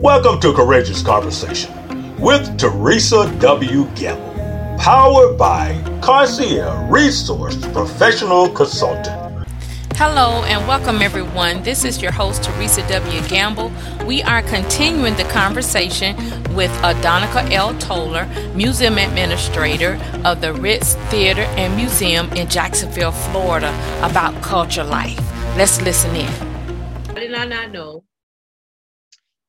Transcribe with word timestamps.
Welcome 0.00 0.38
to 0.42 0.52
Courageous 0.52 1.02
Conversation 1.02 1.74
with 2.20 2.56
Teresa 2.56 3.36
W. 3.40 3.84
Gamble, 3.96 4.78
powered 4.78 5.36
by 5.36 5.74
Carcia 6.00 6.86
Resource 6.88 7.56
Professional 7.72 8.48
Consultant. 8.48 9.48
Hello 9.96 10.44
and 10.44 10.68
welcome 10.68 11.02
everyone. 11.02 11.64
This 11.64 11.84
is 11.84 12.00
your 12.00 12.12
host 12.12 12.44
Teresa 12.44 12.86
W. 12.86 13.26
Gamble. 13.26 13.72
We 14.06 14.22
are 14.22 14.42
continuing 14.42 15.16
the 15.16 15.24
conversation 15.24 16.14
with 16.54 16.70
Adonica 16.82 17.50
L. 17.50 17.76
Toller, 17.80 18.26
Museum 18.54 18.98
Administrator 18.98 19.98
of 20.24 20.40
the 20.40 20.54
Ritz 20.54 20.94
Theater 21.10 21.42
and 21.58 21.74
Museum 21.74 22.30
in 22.34 22.48
Jacksonville, 22.48 23.10
Florida, 23.10 23.70
about 24.04 24.40
culture 24.44 24.84
life. 24.84 25.18
Let's 25.56 25.82
listen 25.82 26.14
in. 26.14 26.30
Why 27.12 27.18
did 27.18 27.34
I 27.34 27.46
not 27.46 27.72
know? 27.72 28.04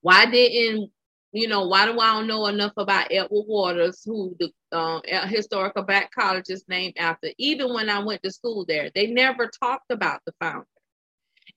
Why 0.02 0.25
didn't 0.25 0.91
you 1.31 1.47
know, 1.47 1.68
why 1.68 1.86
do 1.86 1.99
I 1.99 2.13
don't 2.13 2.27
know 2.27 2.48
enough 2.48 2.73
about 2.77 3.12
Edward 3.12 3.45
Waters, 3.48 4.02
who 4.03 4.35
the 4.39 4.52
um, 4.75 5.02
historical 5.27 5.84
black 5.84 6.12
college 6.12 6.49
is 6.49 6.66
named 6.67 6.95
after? 6.98 7.30
Even 7.38 7.73
when 7.73 7.89
I 7.89 7.99
went 7.99 8.23
to 8.23 8.31
school 8.31 8.66
there, 8.67 8.89
they 8.95 9.08
never 9.08 9.48
talked 9.48 9.91
about 9.91 10.22
the 10.25 10.34
founder 10.39 10.66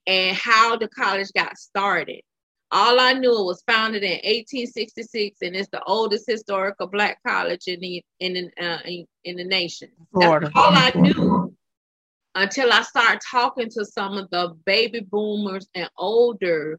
and 0.07 0.37
how 0.37 0.77
the 0.77 0.89
college 0.89 1.29
got 1.35 1.57
started. 1.57 2.21
All 2.71 2.99
I 3.01 3.13
knew 3.13 3.39
it 3.39 3.45
was 3.45 3.63
founded 3.67 4.03
in 4.03 4.13
1866, 4.13 5.39
and 5.43 5.55
it's 5.55 5.69
the 5.71 5.83
oldest 5.85 6.25
historical 6.27 6.87
black 6.87 7.19
college 7.27 7.65
in 7.67 7.81
the 7.81 8.03
in 8.21 8.33
the, 8.33 8.65
uh, 8.65 8.79
in, 8.87 9.07
in, 9.25 9.37
the 9.37 9.45
nation. 9.45 9.91
Florida. 10.11 10.47
That's 10.47 10.57
all 10.57 10.73
I 10.73 10.93
knew 10.95 11.55
until 12.35 12.73
I 12.73 12.81
started 12.83 13.21
talking 13.31 13.69
to 13.71 13.85
some 13.85 14.17
of 14.17 14.31
the 14.31 14.55
baby 14.65 15.01
boomers 15.01 15.69
and 15.75 15.89
older 15.99 16.79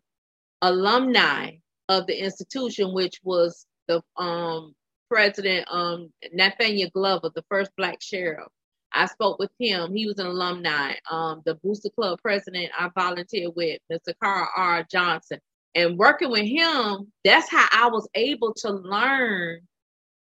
alumni 0.63 1.51
of 1.89 2.07
the 2.07 2.17
institution, 2.17 2.93
which 2.93 3.19
was 3.23 3.67
the 3.87 4.01
um, 4.17 4.73
president, 5.09 5.67
um, 5.69 6.11
Nathaniel 6.31 6.89
Glover, 6.93 7.29
the 7.35 7.43
first 7.49 7.71
black 7.77 8.01
sheriff. 8.01 8.47
I 8.93 9.07
spoke 9.07 9.39
with 9.39 9.51
him. 9.59 9.93
He 9.93 10.07
was 10.07 10.19
an 10.19 10.27
alumni. 10.27 10.93
Um, 11.11 11.41
the 11.45 11.55
Booster 11.55 11.89
Club 11.89 12.19
president 12.21 12.71
I 12.77 12.89
volunteered 12.95 13.53
with, 13.55 13.79
Mr. 13.91 14.13
Carl 14.23 14.47
R. 14.55 14.85
Johnson. 14.89 15.39
And 15.75 15.97
working 15.97 16.29
with 16.29 16.47
him, 16.47 17.11
that's 17.25 17.49
how 17.49 17.67
I 17.71 17.87
was 17.87 18.07
able 18.15 18.53
to 18.57 18.69
learn 18.71 19.61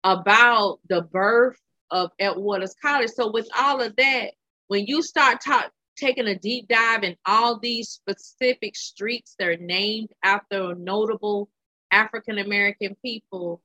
about 0.04 0.80
the 0.90 1.04
birth 1.04 1.58
of 1.92 2.12
Edward 2.20 2.42
Waters 2.42 2.76
College. 2.82 3.12
So 3.12 3.32
with 3.32 3.48
all 3.58 3.82
of 3.82 3.96
that, 3.96 4.32
when 4.68 4.88
you 4.88 5.04
start 5.04 5.42
talk, 5.42 5.72
taking 5.98 6.28
a 6.28 6.38
deep 6.38 6.68
dive 6.68 7.04
in 7.04 7.16
all 7.26 7.60
these 7.60 7.90
specific 7.90 8.76
streets 8.76 9.36
that 9.40 9.48
are 9.48 9.58
named 9.58 10.10
after 10.24 10.76
notable 10.76 11.50
African 11.92 12.40
American 12.40 12.96
people, 13.04 13.62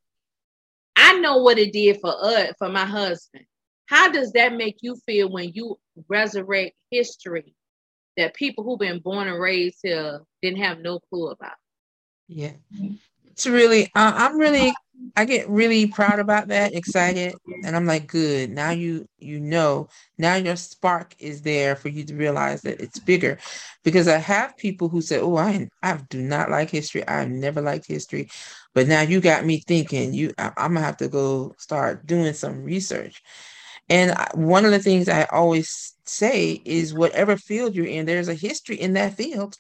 I 0.97 1.19
know 1.19 1.39
what 1.39 1.59
it 1.59 1.73
did 1.73 2.01
for 2.01 2.15
us, 2.23 2.53
for 2.59 2.69
my 2.69 2.85
husband. 2.85 3.45
How 3.87 4.11
does 4.11 4.33
that 4.33 4.55
make 4.55 4.79
you 4.83 4.97
feel 5.07 5.31
when 5.31 5.51
you 5.53 5.79
resurrect 6.09 6.77
history 6.91 7.55
that 8.17 8.35
people 8.35 8.63
who've 8.63 8.79
been 8.79 9.01
born 9.01 9.27
and 9.27 9.41
raised 9.41 9.79
here 9.83 10.21
didn't 10.43 10.63
have 10.63 10.79
no 10.81 11.01
clue 11.01 11.29
about? 11.29 11.57
Yeah, 12.29 12.53
it's 13.27 13.47
really, 13.47 13.87
uh, 13.97 14.13
I'm 14.15 14.39
really 14.39 14.73
I 15.17 15.25
get 15.25 15.49
really 15.49 15.87
proud 15.87 16.19
about 16.19 16.49
that, 16.49 16.75
excited, 16.75 17.35
and 17.65 17.77
I'm 17.77 17.87
like, 17.87 18.07
good. 18.07 18.51
Now 18.51 18.71
you 18.71 19.07
you 19.19 19.41
know. 19.41 19.89
Now 20.19 20.37
your 20.37 20.57
spark 20.57 21.15
is 21.19 21.43
there 21.43 21.77
for 21.77 21.89
you 21.89 22.05
to 22.05 22.15
realize 22.15 22.63
that 22.63 22.81
it's 22.81 22.99
bigger, 22.99 23.39
because 23.83 24.09
I 24.09 24.19
have 24.19 24.57
people 24.57 24.89
who 24.89 25.01
say, 25.03 25.19
"Oh, 25.19 25.37
I 25.37 25.69
I 25.83 25.99
do 26.09 26.23
not 26.23 26.51
like 26.51 26.71
history. 26.71 27.07
I've 27.07 27.31
never 27.31 27.61
liked 27.61 27.87
history," 27.87 28.29
but 28.75 28.89
now 28.89 29.03
you 29.03 29.21
got 29.21 29.45
me 29.45 29.63
thinking. 29.67 30.15
You, 30.15 30.33
I, 30.39 30.53
am 30.57 30.75
gonna 30.75 30.81
have 30.81 30.97
to 30.99 31.09
go 31.09 31.55
start 31.59 32.07
doing 32.07 32.33
some 32.35 32.63
research. 32.63 33.23
And 33.89 34.15
one 34.35 34.65
of 34.65 34.71
the 34.71 34.79
things 34.79 35.09
I 35.09 35.25
always 35.25 35.95
say 36.05 36.63
is, 36.65 36.95
whatever 36.95 37.37
field 37.37 37.75
you're 37.75 37.87
in, 37.87 38.07
there's 38.07 38.29
a 38.29 38.35
history 38.35 38.77
in 38.77 38.93
that 38.95 39.15
field, 39.15 39.57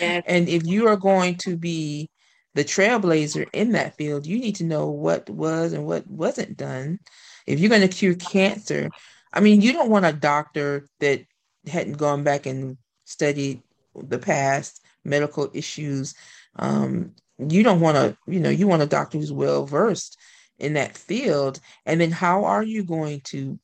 yes. 0.00 0.24
and 0.26 0.48
if 0.48 0.66
you 0.66 0.88
are 0.88 0.96
going 0.96 1.36
to 1.38 1.56
be 1.56 2.08
the 2.56 2.64
trailblazer 2.64 3.46
in 3.52 3.72
that 3.72 3.96
field, 3.96 4.26
you 4.26 4.38
need 4.38 4.56
to 4.56 4.64
know 4.64 4.88
what 4.88 5.28
was 5.28 5.74
and 5.74 5.86
what 5.86 6.06
wasn't 6.08 6.56
done. 6.56 6.98
If 7.46 7.60
you're 7.60 7.68
going 7.68 7.82
to 7.82 7.88
cure 7.88 8.14
cancer, 8.14 8.88
I 9.32 9.40
mean, 9.40 9.60
you 9.60 9.74
don't 9.74 9.90
want 9.90 10.06
a 10.06 10.12
doctor 10.12 10.88
that 11.00 11.26
hadn't 11.66 11.98
gone 11.98 12.24
back 12.24 12.46
and 12.46 12.78
studied 13.04 13.62
the 13.94 14.18
past 14.18 14.82
medical 15.04 15.50
issues. 15.52 16.14
Um, 16.58 17.12
you 17.38 17.62
don't 17.62 17.80
want 17.80 17.98
to, 17.98 18.16
you 18.26 18.40
know, 18.40 18.48
you 18.48 18.66
want 18.66 18.82
a 18.82 18.86
doctor 18.86 19.18
who's 19.18 19.32
well 19.32 19.66
versed 19.66 20.16
in 20.58 20.72
that 20.72 20.96
field. 20.96 21.60
And 21.84 22.00
then 22.00 22.10
how 22.10 22.46
are 22.46 22.62
you 22.62 22.84
going 22.84 23.20
to 23.24 23.58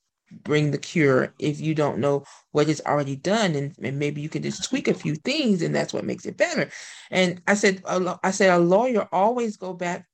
bring 0.44 0.70
the 0.70 0.78
cure 0.78 1.32
if 1.38 1.60
you 1.60 1.75
don't 1.75 1.98
know 1.98 2.25
what 2.53 2.69
is 2.69 2.82
already 2.87 3.16
done 3.16 3.54
and, 3.54 3.75
and 3.82 3.98
maybe 3.98 4.20
you 4.20 4.28
can 4.28 4.43
just 4.43 4.65
tweak 4.65 4.88
a 4.88 4.94
few 4.94 5.15
things 5.16 5.62
and 5.62 5.75
that's 5.75 5.93
what 5.93 6.04
makes 6.04 6.26
it 6.26 6.37
better. 6.37 6.70
And 7.10 7.43
i 7.47 7.54
said 7.54 7.82
i 8.22 8.31
said 8.31 8.50
a 8.50 8.59
lawyer 8.59 9.09
always 9.12 9.56
go 9.56 9.72
back 9.72 10.06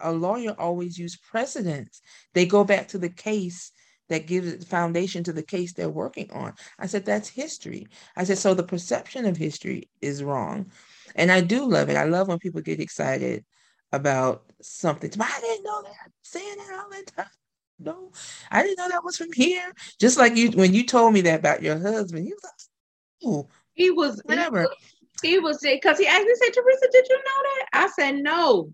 a 0.00 0.12
lawyer 0.12 0.54
always 0.58 0.98
use 0.98 1.16
precedents 1.16 2.00
they 2.34 2.44
go 2.46 2.64
back 2.64 2.88
to 2.88 2.98
the 2.98 3.08
case 3.08 3.72
that 4.08 4.26
gives 4.26 4.64
foundation 4.64 5.24
to 5.24 5.32
the 5.32 5.42
case 5.42 5.72
they're 5.72 5.88
working 5.88 6.30
on. 6.32 6.54
I 6.78 6.86
said 6.86 7.04
that's 7.04 7.28
history. 7.28 7.88
I 8.16 8.24
said 8.24 8.38
so 8.38 8.54
the 8.54 8.62
perception 8.62 9.26
of 9.26 9.36
history 9.36 9.88
is 10.00 10.22
wrong. 10.22 10.70
And 11.14 11.32
i 11.32 11.40
do 11.40 11.64
love 11.64 11.88
it. 11.88 11.96
I 11.96 12.04
love 12.04 12.28
when 12.28 12.38
people 12.38 12.60
get 12.60 12.80
excited 12.80 13.44
about 13.92 14.44
something. 14.62 15.10
I 15.20 15.40
didn't 15.40 15.64
know 15.64 15.82
that? 15.82 15.94
I'm 16.04 16.12
saying 16.22 16.56
that 16.58 16.78
all 16.78 16.90
the 16.90 17.10
time 17.10 17.26
no, 17.78 18.10
I 18.50 18.62
didn't 18.62 18.78
know 18.78 18.88
that 18.88 19.04
was 19.04 19.16
from 19.16 19.32
here. 19.32 19.72
Just 20.00 20.18
like 20.18 20.36
you, 20.36 20.50
when 20.50 20.74
you 20.74 20.84
told 20.84 21.12
me 21.12 21.20
that 21.22 21.40
about 21.40 21.62
your 21.62 21.78
husband, 21.78 22.24
he 22.24 22.32
was 22.32 22.42
like, 22.44 23.32
Ooh, 23.32 23.48
he 23.74 23.90
was 23.90 24.20
whatever. 24.24 24.68
He 25.22 25.38
was 25.38 25.62
it, 25.64 25.80
because 25.80 25.98
he 25.98 26.06
asked 26.06 26.24
me, 26.24 26.34
said, 26.34 26.52
Teresa, 26.52 26.88
did 26.92 27.06
you 27.08 27.16
know 27.16 27.22
that? 27.22 27.66
I 27.72 27.88
said, 27.88 28.16
no. 28.16 28.72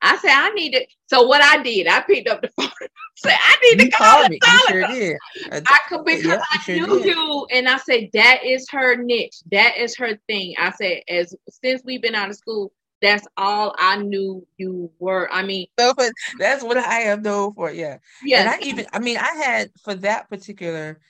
I 0.00 0.16
said, 0.16 0.32
I 0.32 0.50
need 0.50 0.74
it. 0.74 0.88
So 1.06 1.22
what 1.26 1.42
I 1.42 1.62
did, 1.62 1.86
I 1.86 2.00
picked 2.00 2.28
up 2.28 2.42
the 2.42 2.48
phone 2.56 2.70
and 2.80 2.90
said, 3.16 3.36
I 3.38 3.56
need 3.62 3.84
you 3.84 3.90
to 3.90 3.96
call 3.96 4.28
me. 4.28 4.40
You 4.42 4.58
sure 4.68 4.86
did. 4.86 5.16
I 5.44 5.56
uh, 5.56 5.60
could 5.88 6.04
because 6.04 6.40
I 6.50 6.58
sure 6.58 6.74
knew 6.76 6.98
did. 6.98 7.14
you. 7.14 7.46
And 7.52 7.68
I 7.68 7.76
said, 7.76 8.08
that 8.14 8.40
is 8.44 8.66
her 8.70 8.96
niche. 8.96 9.36
That 9.52 9.76
is 9.76 9.96
her 9.96 10.18
thing. 10.28 10.54
I 10.58 10.72
said, 10.72 11.02
as 11.08 11.34
since 11.62 11.82
we've 11.84 12.02
been 12.02 12.14
out 12.14 12.30
of 12.30 12.36
school, 12.36 12.72
that's 13.02 13.26
all 13.36 13.74
I 13.78 13.98
knew 13.98 14.46
you 14.56 14.90
were. 14.98 15.30
I 15.30 15.42
mean, 15.42 15.66
so 15.78 15.92
that's 16.38 16.62
what 16.62 16.78
I 16.78 17.00
am 17.00 17.22
known 17.22 17.52
for. 17.54 17.70
Yeah. 17.70 17.98
Yeah. 18.24 18.40
And 18.40 18.48
I 18.48 18.58
even, 18.66 18.86
I 18.92 19.00
mean, 19.00 19.18
I 19.18 19.34
had 19.44 19.70
for 19.82 19.94
that 19.96 20.30
particular, 20.30 21.00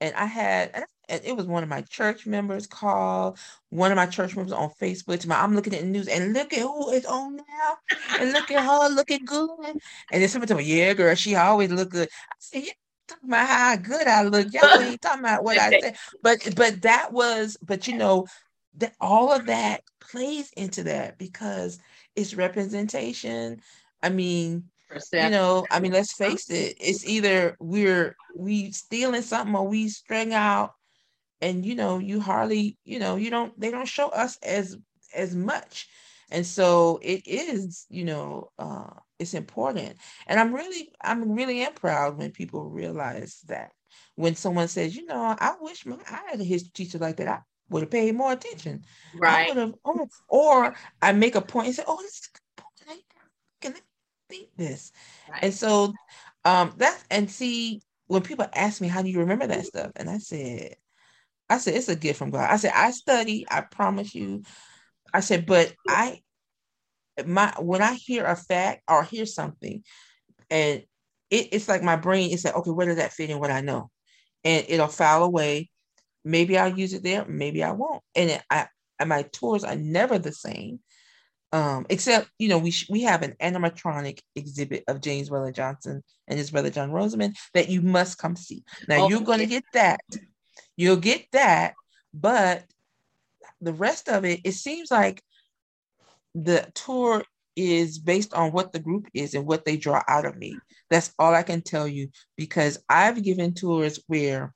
and 0.00 0.14
I 0.14 0.26
had, 0.26 0.84
and 1.08 1.20
it 1.24 1.36
was 1.36 1.46
one 1.46 1.62
of 1.62 1.68
my 1.68 1.82
church 1.82 2.26
members 2.26 2.66
called 2.66 3.38
one 3.70 3.92
of 3.92 3.96
my 3.96 4.06
church 4.06 4.34
members 4.36 4.52
on 4.52 4.70
Facebook 4.80 5.20
to 5.20 5.28
my, 5.28 5.40
I'm 5.40 5.54
looking 5.54 5.74
at 5.74 5.82
the 5.82 5.86
news 5.86 6.08
and 6.08 6.34
look 6.34 6.52
at 6.52 6.58
who 6.58 6.90
is 6.90 7.06
on 7.06 7.36
now 7.36 7.76
and 8.18 8.32
look 8.32 8.50
at 8.50 8.64
her 8.64 8.88
looking 8.88 9.24
good. 9.24 9.48
And 10.12 10.22
then 10.22 10.28
somebody 10.28 10.48
told 10.48 10.60
me, 10.60 10.66
yeah, 10.66 10.92
girl, 10.94 11.14
she 11.14 11.36
always 11.36 11.70
look 11.70 11.90
good. 11.90 12.08
I 12.30 12.34
said, 12.38 12.64
yeah, 12.64 12.72
talking 13.06 13.28
about 13.28 13.48
how 13.48 13.76
good 13.76 14.06
I 14.06 14.22
look. 14.22 14.52
Y'all 14.52 14.80
ain't 14.80 15.00
talking 15.00 15.20
about 15.20 15.44
what 15.44 15.58
I 15.58 15.70
said. 15.80 15.96
But 16.22 16.54
but 16.56 16.82
that 16.82 17.12
was, 17.12 17.56
but 17.62 17.86
you 17.86 17.96
know, 17.96 18.26
that 18.76 18.94
all 19.00 19.32
of 19.32 19.46
that 19.46 19.82
plays 20.00 20.52
into 20.56 20.84
that 20.84 21.18
because 21.18 21.78
it's 22.14 22.34
representation. 22.34 23.60
I 24.02 24.10
mean, 24.10 24.64
you 25.18 25.30
know, 25.30 25.66
I 25.70 25.80
mean, 25.80 25.92
let's 25.92 26.12
face 26.12 26.50
it, 26.50 26.76
it's 26.80 27.06
either 27.06 27.56
we're 27.60 28.16
we 28.36 28.72
stealing 28.72 29.22
something 29.22 29.54
or 29.54 29.66
we 29.68 29.88
string 29.88 30.34
out 30.34 30.74
and 31.40 31.64
you 31.66 31.74
know, 31.74 31.98
you 31.98 32.20
hardly, 32.20 32.78
you 32.84 32.98
know, 32.98 33.16
you 33.16 33.30
don't 33.30 33.58
they 33.60 33.70
don't 33.70 33.88
show 33.88 34.08
us 34.08 34.38
as 34.42 34.76
as 35.14 35.34
much. 35.34 35.88
And 36.30 36.44
so 36.46 36.98
it 37.02 37.22
is, 37.26 37.86
you 37.88 38.04
know, 38.04 38.50
uh 38.58 38.90
it's 39.18 39.34
important. 39.34 39.96
And 40.26 40.38
I'm 40.40 40.54
really 40.54 40.92
I'm 41.02 41.32
really 41.32 41.62
am 41.62 41.74
proud 41.74 42.18
when 42.18 42.30
people 42.32 42.68
realize 42.70 43.40
that. 43.48 43.72
When 44.16 44.34
someone 44.34 44.68
says, 44.68 44.96
you 44.96 45.06
know, 45.06 45.36
I 45.38 45.54
wish 45.60 45.86
my, 45.86 45.96
I 46.10 46.30
had 46.30 46.40
a 46.40 46.44
history 46.44 46.70
teacher 46.74 46.98
like 46.98 47.16
that. 47.18 47.28
I 47.28 47.40
would 47.68 47.82
have 47.82 47.90
paid 47.90 48.14
more 48.14 48.32
attention. 48.32 48.84
Right. 49.14 49.50
I 49.50 49.72
oh, 49.84 50.08
or 50.28 50.74
I 51.02 51.12
make 51.12 51.34
a 51.34 51.40
point 51.40 51.68
and 51.68 51.76
say, 51.76 51.84
oh, 51.86 52.00
this 52.00 52.12
is 52.12 52.28
a 52.28 52.38
good 52.38 52.86
point. 52.86 53.02
Can 53.60 53.72
I 53.74 53.80
beat 54.28 54.56
this? 54.56 54.92
Right. 55.30 55.44
And 55.44 55.54
so 55.54 55.94
um 56.44 56.74
that's 56.76 57.04
and 57.10 57.30
see 57.30 57.82
when 58.06 58.22
people 58.22 58.46
ask 58.54 58.80
me 58.80 58.88
how 58.88 59.02
do 59.02 59.08
you 59.08 59.20
remember 59.20 59.46
that 59.46 59.66
stuff, 59.66 59.92
and 59.96 60.08
I 60.08 60.18
said, 60.18 60.76
I 61.50 61.58
said 61.58 61.74
it's 61.74 61.88
a 61.88 61.96
gift 61.96 62.18
from 62.18 62.30
God. 62.30 62.48
I 62.50 62.56
said 62.56 62.72
I 62.74 62.90
study, 62.92 63.46
I 63.50 63.62
promise 63.62 64.14
you. 64.14 64.42
I 65.12 65.20
said, 65.20 65.46
but 65.46 65.74
I 65.88 66.20
my 67.24 67.52
when 67.58 67.82
I 67.82 67.94
hear 67.94 68.24
a 68.24 68.36
fact 68.36 68.82
or 68.88 69.02
hear 69.02 69.26
something, 69.26 69.82
and 70.50 70.82
it, 71.30 71.48
it's 71.52 71.68
like 71.68 71.82
my 71.82 71.96
brain 71.96 72.30
is 72.30 72.44
like, 72.44 72.56
okay, 72.56 72.70
where 72.70 72.86
does 72.86 72.96
that 72.96 73.12
fit 73.12 73.30
in 73.30 73.40
what 73.40 73.50
I 73.50 73.60
know? 73.60 73.90
And 74.44 74.64
it'll 74.68 74.86
file 74.86 75.24
away 75.24 75.70
Maybe 76.26 76.58
I'll 76.58 76.76
use 76.76 76.92
it 76.92 77.02
there, 77.04 77.24
maybe 77.26 77.62
I 77.62 77.72
won't. 77.72 78.02
And 78.14 78.30
it, 78.30 78.42
I, 78.50 78.66
my 79.06 79.22
tours 79.22 79.64
are 79.64 79.76
never 79.76 80.18
the 80.18 80.32
same 80.32 80.80
Um, 81.52 81.86
except 81.88 82.28
you 82.38 82.48
know 82.48 82.58
we 82.58 82.70
sh- 82.72 82.90
we 82.90 83.02
have 83.02 83.22
an 83.22 83.34
animatronic 83.40 84.18
exhibit 84.34 84.82
of 84.88 85.00
James 85.00 85.30
Weldon 85.30 85.54
Johnson 85.54 86.02
and 86.28 86.38
his 86.38 86.50
brother 86.50 86.70
John 86.70 86.90
Rosamond 86.90 87.36
that 87.54 87.68
you 87.70 87.80
must 87.82 88.18
come 88.18 88.36
see. 88.36 88.64
Now 88.88 88.96
Oh, 88.98 89.08
you're 89.08 89.22
going 89.22 89.38
to 89.38 89.44
yeah. 89.44 89.60
get 89.60 89.64
that, 89.72 90.00
you'll 90.76 90.96
get 90.96 91.26
that, 91.32 91.74
but 92.12 92.64
the 93.60 93.72
rest 93.72 94.08
of 94.08 94.24
it, 94.24 94.40
it 94.44 94.52
seems 94.52 94.90
like 94.90 95.22
the 96.34 96.66
tour 96.74 97.24
is 97.54 97.98
based 97.98 98.34
on 98.34 98.52
what 98.52 98.72
the 98.72 98.80
group 98.80 99.06
is 99.14 99.34
and 99.34 99.46
what 99.46 99.64
they 99.64 99.76
draw 99.76 100.02
out 100.08 100.26
of 100.26 100.36
me. 100.36 100.58
That's 100.90 101.14
all 101.18 101.34
I 101.34 101.42
can 101.44 101.62
tell 101.62 101.88
you 101.88 102.10
because 102.36 102.78
I've 102.88 103.22
given 103.22 103.54
tours 103.54 104.00
where 104.08 104.52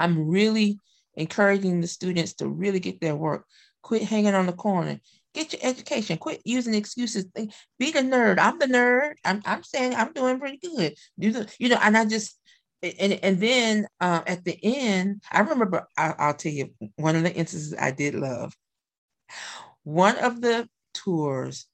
I'm 0.00 0.28
really 0.28 0.78
encouraging 1.14 1.80
the 1.80 1.86
students 1.86 2.34
to 2.34 2.48
really 2.48 2.80
get 2.80 3.00
their 3.00 3.14
work. 3.14 3.44
Quit 3.82 4.02
hanging 4.02 4.34
on 4.34 4.46
the 4.46 4.52
corner. 4.52 5.00
Get 5.32 5.52
your 5.52 5.60
education. 5.62 6.18
Quit 6.18 6.42
using 6.44 6.74
excuses. 6.74 7.26
Be 7.78 7.92
the 7.92 8.00
nerd. 8.00 8.38
I'm 8.38 8.58
the 8.58 8.66
nerd. 8.66 9.12
I'm, 9.24 9.40
I'm 9.46 9.62
saying 9.62 9.94
I'm 9.94 10.12
doing 10.12 10.40
pretty 10.40 10.58
good. 10.58 10.94
Do 11.18 11.32
the, 11.32 11.54
you 11.58 11.68
know, 11.68 11.78
and 11.80 11.96
I 11.96 12.04
just 12.04 12.36
and 12.82 13.12
and 13.22 13.40
then 13.40 13.86
uh, 14.00 14.22
at 14.26 14.44
the 14.44 14.58
end, 14.62 15.22
I 15.30 15.40
remember. 15.40 15.86
I, 15.96 16.14
I'll 16.18 16.34
tell 16.34 16.52
you 16.52 16.70
one 16.96 17.14
of 17.14 17.22
the 17.22 17.32
instances 17.32 17.74
I 17.78 17.90
did 17.90 18.14
love. 18.14 18.54
One 19.84 20.16
of 20.16 20.40
the 20.40 20.68
tours, 20.94 21.66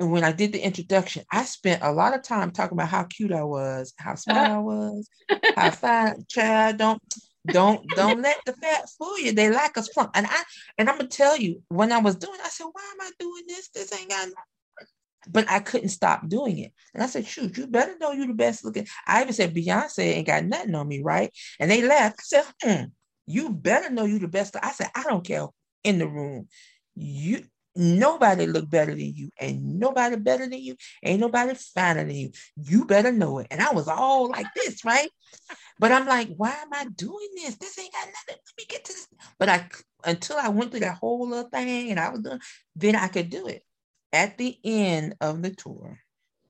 and 0.00 0.10
when 0.10 0.24
I 0.24 0.32
did 0.32 0.52
the 0.52 0.60
introduction, 0.60 1.24
I 1.30 1.44
spent 1.44 1.82
a 1.82 1.92
lot 1.92 2.14
of 2.14 2.22
time 2.22 2.52
talking 2.52 2.76
about 2.76 2.88
how 2.88 3.04
cute 3.04 3.32
I 3.32 3.44
was, 3.44 3.92
how 3.98 4.14
smart 4.16 4.48
I 4.48 4.58
was, 4.58 5.08
how 5.52 5.70
fine. 5.70 6.24
Child, 6.28 6.78
don't 6.78 7.02
don't 7.48 7.94
don't 7.94 8.22
let 8.22 8.38
the 8.46 8.54
fat 8.54 8.86
fool 8.98 9.18
you. 9.20 9.32
They 9.32 9.50
like 9.50 9.76
us 9.78 9.88
fun. 9.88 10.10
And 10.14 10.26
I 10.26 10.42
and 10.78 10.88
I'm 10.88 10.96
gonna 10.96 11.08
tell 11.08 11.36
you, 11.36 11.62
when 11.68 11.92
I 11.92 11.98
was 11.98 12.16
doing, 12.16 12.40
I 12.44 12.48
said, 12.48 12.66
why 12.72 12.82
am 12.92 13.00
I 13.02 13.10
doing 13.20 13.44
this? 13.48 13.68
This 13.68 13.92
ain't 13.98 14.10
got. 14.10 14.28
no-" 14.28 14.34
But 15.28 15.50
I 15.50 15.60
couldn't 15.60 15.90
stop 15.90 16.28
doing 16.28 16.58
it. 16.58 16.72
And 16.94 17.02
I 17.02 17.06
said, 17.06 17.26
shoot, 17.26 17.56
you 17.58 17.66
better 17.66 17.96
know 18.00 18.12
you 18.12 18.26
the 18.26 18.34
best 18.34 18.64
looking. 18.64 18.86
I 19.06 19.20
even 19.22 19.34
said, 19.34 19.54
Beyonce 19.54 20.00
ain't 20.00 20.26
got 20.26 20.44
nothing 20.46 20.74
on 20.74 20.88
me, 20.88 21.02
right? 21.02 21.30
And 21.60 21.70
they 21.70 21.82
laughed. 21.86 22.20
I 22.20 22.22
said, 22.24 22.44
hmm, 22.62 22.84
you 23.26 23.50
better 23.50 23.90
know 23.90 24.06
you 24.06 24.18
the 24.18 24.28
best. 24.28 24.56
I 24.62 24.72
said, 24.72 24.88
I 24.94 25.02
don't 25.02 25.24
care 25.24 25.46
in 25.84 25.98
the 25.98 26.08
room. 26.08 26.48
You 26.94 27.44
nobody 27.80 28.46
look 28.46 28.70
better 28.70 28.92
than 28.92 29.14
you, 29.14 29.30
and 29.40 29.78
nobody 29.78 30.16
better 30.16 30.46
than 30.48 30.60
you, 30.60 30.76
ain't 31.02 31.20
nobody 31.20 31.54
finer 31.54 32.04
than 32.04 32.14
you. 32.14 32.30
You 32.56 32.84
better 32.84 33.12
know 33.12 33.38
it. 33.38 33.48
And 33.50 33.60
I 33.60 33.72
was 33.72 33.88
all 33.88 34.28
like 34.28 34.46
this, 34.54 34.84
right? 34.84 35.08
But 35.78 35.92
I'm 35.92 36.06
like, 36.06 36.28
why 36.36 36.50
am 36.50 36.72
I 36.72 36.84
doing 36.94 37.28
this? 37.36 37.56
This 37.56 37.78
ain't 37.78 37.92
got 37.92 38.06
nothing. 38.06 38.14
Let 38.28 38.54
me 38.58 38.64
get 38.68 38.84
to 38.84 38.92
this. 38.92 39.08
But 39.38 39.48
I 39.48 39.68
until 40.04 40.36
I 40.36 40.48
went 40.48 40.70
through 40.70 40.80
that 40.80 40.98
whole 40.98 41.28
little 41.28 41.48
thing 41.50 41.90
and 41.90 41.98
I 41.98 42.10
was 42.10 42.20
doing, 42.20 42.40
then 42.76 42.96
I 42.96 43.08
could 43.08 43.30
do 43.30 43.46
it. 43.46 43.62
At 44.12 44.38
the 44.38 44.58
end 44.64 45.14
of 45.20 45.42
the 45.42 45.50
tour, 45.50 45.98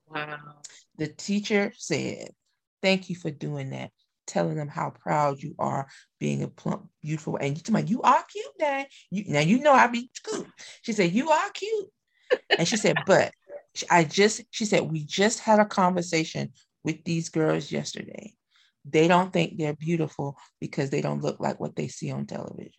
Wow. 0.09 0.37
the 0.97 1.07
teacher 1.07 1.73
said, 1.77 2.31
Thank 2.81 3.09
you 3.09 3.15
for 3.15 3.31
doing 3.31 3.69
that. 3.69 3.91
Telling 4.31 4.55
them 4.55 4.69
how 4.69 4.91
proud 4.91 5.43
you 5.43 5.55
are 5.59 5.87
being 6.17 6.41
a 6.41 6.47
plump, 6.47 6.87
beautiful, 7.01 7.35
and 7.35 7.57
you 7.57 7.63
about 7.67 7.89
you 7.89 8.01
are 8.01 8.23
cute 8.31 8.45
now. 8.57 8.85
You 9.09 9.25
now 9.27 9.41
you 9.41 9.59
know 9.59 9.73
I 9.73 9.87
be 9.87 10.09
cute. 10.23 10.47
She 10.83 10.93
said, 10.93 11.11
You 11.11 11.29
are 11.29 11.49
cute. 11.49 11.89
And 12.57 12.65
she 12.65 12.77
said, 12.77 13.03
But 13.05 13.33
I 13.89 14.05
just, 14.05 14.43
she 14.51 14.63
said, 14.63 14.89
we 14.89 15.03
just 15.03 15.39
had 15.39 15.59
a 15.59 15.65
conversation 15.65 16.53
with 16.85 17.03
these 17.03 17.27
girls 17.27 17.73
yesterday. 17.73 18.33
They 18.89 19.09
don't 19.09 19.33
think 19.33 19.57
they're 19.57 19.75
beautiful 19.75 20.37
because 20.61 20.89
they 20.89 21.01
don't 21.01 21.21
look 21.21 21.41
like 21.41 21.59
what 21.59 21.75
they 21.75 21.89
see 21.89 22.09
on 22.11 22.25
television 22.25 22.71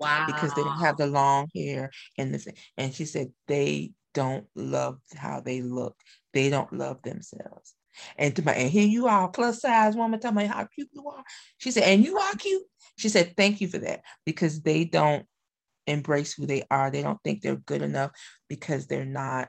Wow. 0.00 0.24
because 0.26 0.54
they 0.54 0.64
don't 0.64 0.80
have 0.80 0.96
the 0.96 1.06
long 1.06 1.48
hair 1.54 1.90
and 2.18 2.34
the 2.34 2.52
and 2.76 2.92
she 2.92 3.04
said 3.04 3.28
they 3.46 3.92
don't 4.12 4.46
love 4.56 4.98
how 5.14 5.40
they 5.40 5.62
look. 5.62 5.96
They 6.34 6.50
don't 6.50 6.72
love 6.72 7.02
themselves. 7.02 7.74
And 8.16 8.34
to 8.36 8.42
my 8.42 8.52
and 8.52 8.70
here 8.70 8.86
you 8.86 9.06
are, 9.08 9.28
plus 9.28 9.60
size 9.62 9.96
woman, 9.96 10.20
telling 10.20 10.36
me 10.36 10.44
how 10.46 10.64
cute 10.64 10.88
you 10.92 11.08
are. 11.08 11.24
She 11.58 11.70
said, 11.70 11.84
and 11.84 12.04
you 12.04 12.18
are 12.18 12.34
cute. 12.34 12.62
She 12.96 13.08
said, 13.08 13.36
thank 13.36 13.60
you 13.60 13.68
for 13.68 13.78
that 13.78 14.02
because 14.24 14.62
they 14.62 14.84
don't 14.84 15.26
embrace 15.86 16.32
who 16.34 16.46
they 16.46 16.64
are. 16.70 16.90
They 16.90 17.02
don't 17.02 17.20
think 17.24 17.40
they're 17.42 17.56
good 17.56 17.82
enough 17.82 18.12
because 18.48 18.86
they're 18.86 19.04
not. 19.04 19.48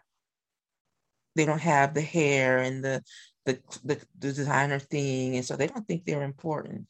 They 1.36 1.46
don't 1.46 1.62
have 1.62 1.94
the 1.94 2.02
hair 2.02 2.60
and 2.60 2.84
the 2.84 3.04
the 3.46 3.60
the, 3.84 3.96
the 4.20 4.34
designer 4.34 4.80
thing, 4.80 5.36
and 5.36 5.46
so 5.46 5.56
they 5.56 5.68
don't 5.68 5.88
think 5.88 6.06
they're 6.06 6.24
important. 6.24 6.88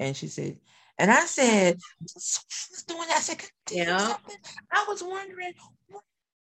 And 0.00 0.16
she 0.16 0.26
said, 0.26 0.58
and 0.98 1.10
I 1.10 1.24
said, 1.26 1.78
"What's 2.00 2.84
doing 2.88 3.06
that?" 3.08 3.18
I 3.18 3.20
said, 3.20 3.38
"Can 3.38 3.50
I 3.78 3.80
you 3.82 3.86
Yeah. 3.86 3.98
something?" 3.98 4.36
I 4.72 4.84
was 4.88 5.02
wondering 5.02 5.52
what 5.88 6.02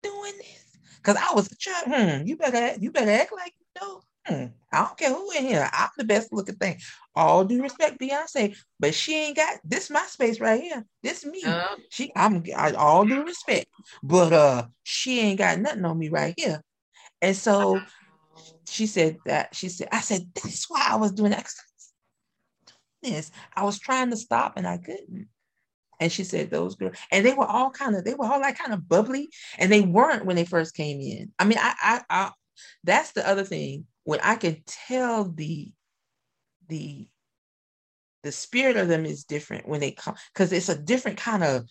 doing 0.02 0.34
this 0.38 0.78
because 0.96 1.16
I 1.16 1.34
was 1.34 1.48
trying. 1.58 2.20
Hmm, 2.20 2.26
you 2.26 2.36
better 2.36 2.78
you 2.80 2.90
better 2.92 3.10
act 3.10 3.32
like 3.32 3.54
you 3.58 3.80
know. 3.80 4.02
Hmm, 4.26 4.46
I 4.72 4.78
don't 4.78 4.96
care 4.96 5.10
who 5.10 5.30
in 5.32 5.44
here. 5.44 5.68
I'm 5.72 5.90
the 5.98 6.04
best 6.04 6.32
looking 6.32 6.56
thing. 6.56 6.80
All 7.14 7.44
due 7.44 7.62
respect, 7.62 8.00
Beyonce, 8.00 8.56
but 8.80 8.94
she 8.94 9.16
ain't 9.16 9.36
got 9.36 9.58
this. 9.64 9.90
My 9.90 10.02
space 10.02 10.40
right 10.40 10.60
here. 10.60 10.84
This 11.02 11.26
me. 11.26 11.40
Yeah. 11.42 11.74
She, 11.90 12.10
I'm 12.16 12.42
I, 12.56 12.72
all 12.72 13.04
due 13.04 13.24
respect, 13.24 13.66
but 14.02 14.32
uh, 14.32 14.66
she 14.82 15.20
ain't 15.20 15.38
got 15.38 15.60
nothing 15.60 15.84
on 15.84 15.98
me 15.98 16.08
right 16.08 16.34
here. 16.36 16.62
And 17.20 17.36
so 17.36 17.80
she 18.66 18.86
said 18.86 19.18
that 19.26 19.54
she 19.54 19.68
said, 19.68 19.88
I 19.92 20.00
said, 20.00 20.22
that's 20.34 20.68
why 20.68 20.86
I 20.88 20.96
was 20.96 21.12
doing 21.12 21.30
that. 21.30 21.46
This 23.02 23.30
I 23.54 23.64
was 23.64 23.78
trying 23.78 24.10
to 24.10 24.16
stop 24.16 24.54
and 24.56 24.66
I 24.66 24.78
couldn't. 24.78 25.28
And 26.00 26.10
she 26.10 26.24
said, 26.24 26.50
those 26.50 26.74
girls, 26.74 26.96
and 27.12 27.24
they 27.24 27.34
were 27.34 27.46
all 27.46 27.70
kind 27.70 27.94
of, 27.94 28.04
they 28.04 28.14
were 28.14 28.26
all 28.26 28.40
like 28.40 28.58
kind 28.58 28.74
of 28.74 28.88
bubbly, 28.88 29.28
and 29.58 29.70
they 29.70 29.80
weren't 29.80 30.26
when 30.26 30.34
they 30.34 30.44
first 30.44 30.74
came 30.74 31.00
in. 31.00 31.32
I 31.38 31.44
mean, 31.44 31.58
I, 31.60 31.74
I, 31.80 32.00
I 32.10 32.30
that's 32.84 33.12
the 33.12 33.26
other 33.28 33.44
thing 33.44 33.86
when 34.04 34.20
I 34.22 34.36
can 34.36 34.62
tell 34.66 35.24
the, 35.24 35.72
the, 36.68 37.08
the 38.22 38.32
spirit 38.32 38.76
of 38.76 38.88
them 38.88 39.04
is 39.04 39.24
different 39.24 39.68
when 39.68 39.80
they 39.80 39.92
come 39.92 40.14
because 40.32 40.52
it's 40.52 40.68
a 40.68 40.78
different 40.78 41.18
kind 41.18 41.44
of 41.44 41.68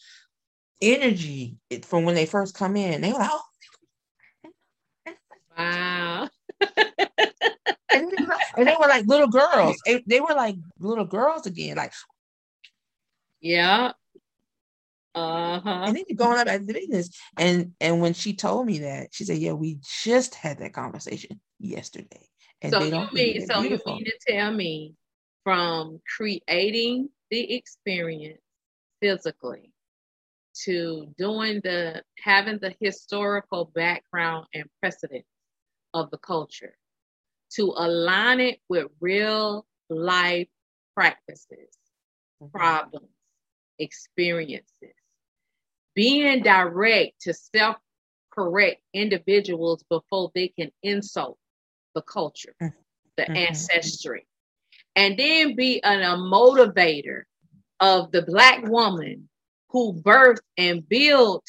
energy 0.82 1.58
from 1.84 2.04
when 2.04 2.16
they 2.16 2.26
first 2.26 2.56
come 2.56 2.76
in. 2.76 3.02
They 3.02 3.12
were 3.12 3.20
like, 3.20 3.30
oh, 3.32 3.42
Wow. 5.58 6.30
and 7.94 8.12
they 8.12 8.18
were, 8.28 8.38
and 8.58 8.68
they 8.68 8.76
were 8.80 8.88
like 8.88 9.06
little 9.06 9.28
girls. 9.28 9.78
They, 9.86 10.04
they 10.08 10.20
were 10.20 10.34
like 10.34 10.56
little 10.80 11.06
girls 11.06 11.46
again. 11.46 11.78
Like, 11.78 11.94
Yeah. 13.40 13.92
Uh 15.16 15.60
huh. 15.60 15.84
and 15.86 15.96
then 15.96 16.04
you're 16.08 16.18
going 16.18 16.40
up 16.40 16.48
at 16.48 16.66
the 16.66 16.74
business. 16.74 17.10
And 17.38 17.74
and 17.80 18.02
when 18.02 18.14
she 18.14 18.34
told 18.36 18.66
me 18.66 18.80
that, 18.80 19.10
she 19.14 19.24
said, 19.26 19.38
"Yeah, 19.38 19.54
we 19.54 19.80
just 20.04 20.36
had 20.36 20.58
that 20.60 20.74
conversation 20.74 21.40
yesterday." 21.60 22.28
And 22.62 22.74
So 22.74 22.80
they 22.80 22.86
you 22.86 22.92
don't 22.92 23.14
mean 23.14 23.34
think 23.34 23.48
they're 23.48 23.56
so 23.56 23.64
you 23.64 23.70
mean 23.86 24.06
to 24.06 24.20
tell 24.28 24.52
me 24.52 24.96
from 25.44 26.02
creating 26.18 27.10
the 27.30 27.54
experience 27.56 28.42
physically 29.02 29.72
to 30.66 31.14
doing 31.18 31.62
the 31.64 32.04
having 32.20 32.60
the 32.60 32.76
historical 32.80 33.66
background 33.66 34.48
and 34.54 34.66
precedent 34.80 35.26
of 35.94 36.10
the 36.12 36.18
culture 36.18 36.76
to 37.56 37.74
align 37.78 38.40
it 38.40 38.60
with 38.70 38.88
real 39.00 39.66
life 39.90 40.48
practices, 40.96 41.78
problems, 42.52 43.10
experiences, 43.80 44.94
being 45.96 46.42
direct 46.44 47.22
to 47.22 47.34
self 47.34 47.78
correct 48.32 48.82
individuals 48.94 49.84
before 49.90 50.32
they 50.34 50.48
can 50.48 50.72
insult 50.82 51.38
the 51.94 52.02
culture, 52.02 52.56
Mhm. 52.62 52.74
the 53.18 53.24
Mhm. 53.24 53.38
ancestry, 53.38 54.28
and 54.96 55.18
then 55.18 55.56
be 55.56 55.82
an, 55.84 56.02
a 56.02 56.18
motivator 56.18 57.24
of 57.80 58.12
the 58.12 58.24
Black 58.24 58.64
woman 58.64 59.30
who 59.70 59.94
birthed 60.02 60.42
and 60.58 60.88
built 60.88 61.46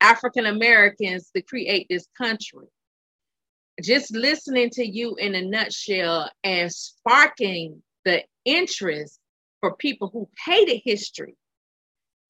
African 0.00 0.46
Americans 0.46 1.30
to 1.30 1.42
create 1.42 1.86
this 1.88 2.06
country. 2.18 2.66
Just 3.82 4.12
listening 4.14 4.70
to 4.70 4.84
you 4.84 5.14
in 5.16 5.34
a 5.34 5.42
nutshell 5.42 6.30
and 6.44 6.70
sparking 6.72 7.82
the 8.04 8.24
interest 8.44 9.18
for 9.60 9.76
people 9.76 10.08
who 10.08 10.28
hated 10.44 10.82
history 10.84 11.36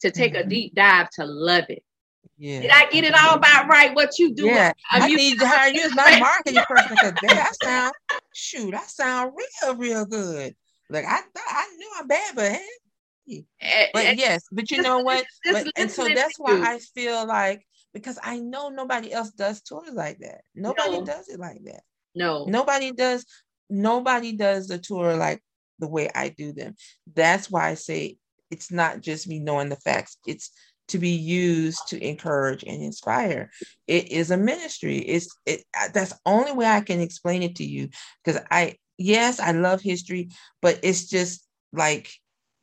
to 0.02 0.11
take 0.11 0.35
a 0.35 0.42
Mhm. 0.44 0.49
deep 0.49 0.75
dive 0.75 1.09
to 1.11 1.25
love 1.25 1.64
it. 1.68 1.82
Yeah. 2.38 2.61
Did 2.62 2.71
I 2.71 2.87
get 2.90 3.04
it 3.04 3.14
all 3.14 3.37
about 3.37 3.68
right? 3.68 3.94
What 3.94 4.18
you 4.18 4.35
do? 4.35 4.47
Yeah, 4.47 4.73
I 4.90 5.06
you- 5.06 5.16
need 5.16 5.38
to 5.40 5.47
hire 5.49 5.73
you 5.73 5.82
as 5.82 5.92
my 5.94 6.18
marketing 6.18 6.62
person 6.68 6.97
because 6.97 7.14
that 7.23 7.54
sound 7.56 7.94
shoot, 8.35 8.75
I 8.75 8.82
sound 8.82 9.32
real, 9.37 9.76
real 9.76 10.04
good. 10.04 10.54
Like 10.90 11.04
I 11.04 11.21
thought 11.21 11.32
I 11.49 11.75
knew 11.76 11.90
I'm 11.99 12.06
bad, 12.09 12.35
but 12.35 12.52
hey, 12.52 12.66
Eh, 13.61 13.87
but 13.94 14.04
eh, 14.04 14.14
yes, 14.18 14.44
but 14.50 14.71
you 14.71 14.82
know 14.82 14.99
what? 14.99 15.25
But, 15.44 15.68
and 15.76 15.90
so 15.90 16.09
that's 16.09 16.38
why 16.38 16.56
you. 16.56 16.64
I 16.64 16.78
feel 16.80 17.25
like 17.26 17.64
because 17.94 18.18
I 18.23 18.40
know 18.40 18.68
nobody 18.68 19.12
else 19.12 19.30
does 19.30 19.62
tours 19.62 19.92
like 19.92 20.18
that. 20.18 20.40
Nobody 20.54 20.99
No. 20.99 21.04
does 21.04 21.28
it 21.28 21.38
like 21.38 21.62
that. 21.64 21.82
No. 22.14 22.44
Nobody 22.47 22.90
does. 22.92 23.25
Nobody 23.71 24.32
does 24.32 24.66
the 24.66 24.78
tour 24.78 25.16
like 25.16 25.40
the 25.78 25.88
way 25.88 26.11
I 26.14 26.28
do 26.30 26.52
them. 26.52 26.75
That's 27.14 27.50
why 27.50 27.68
I 27.68 27.75
say 27.75 28.16
it's 28.52 28.71
not 28.71 29.00
just 29.00 29.26
me 29.28 29.40
knowing 29.40 29.68
the 29.71 29.76
facts. 29.76 30.18
It's 30.26 30.52
to 30.88 30.99
be 30.99 31.11
used 31.11 31.88
to 31.88 32.04
encourage 32.06 32.64
and 32.64 32.82
inspire. 32.82 33.50
It 33.87 34.12
is 34.12 34.30
a 34.30 34.37
ministry. 34.37 34.99
It's 34.99 35.28
it 35.47 35.64
that's 35.92 36.11
the 36.12 36.18
only 36.26 36.52
way 36.52 36.66
I 36.66 36.82
can 36.82 37.00
explain 37.00 37.42
it 37.42 37.56
to 37.56 37.64
you 37.64 37.88
because 38.25 38.40
I 38.50 38.76
yes, 38.99 39.40
I 39.40 39.52
love 39.52 39.80
history, 39.80 40.28
but 40.61 40.80
it's 40.82 41.09
just 41.09 41.47
like 41.73 42.12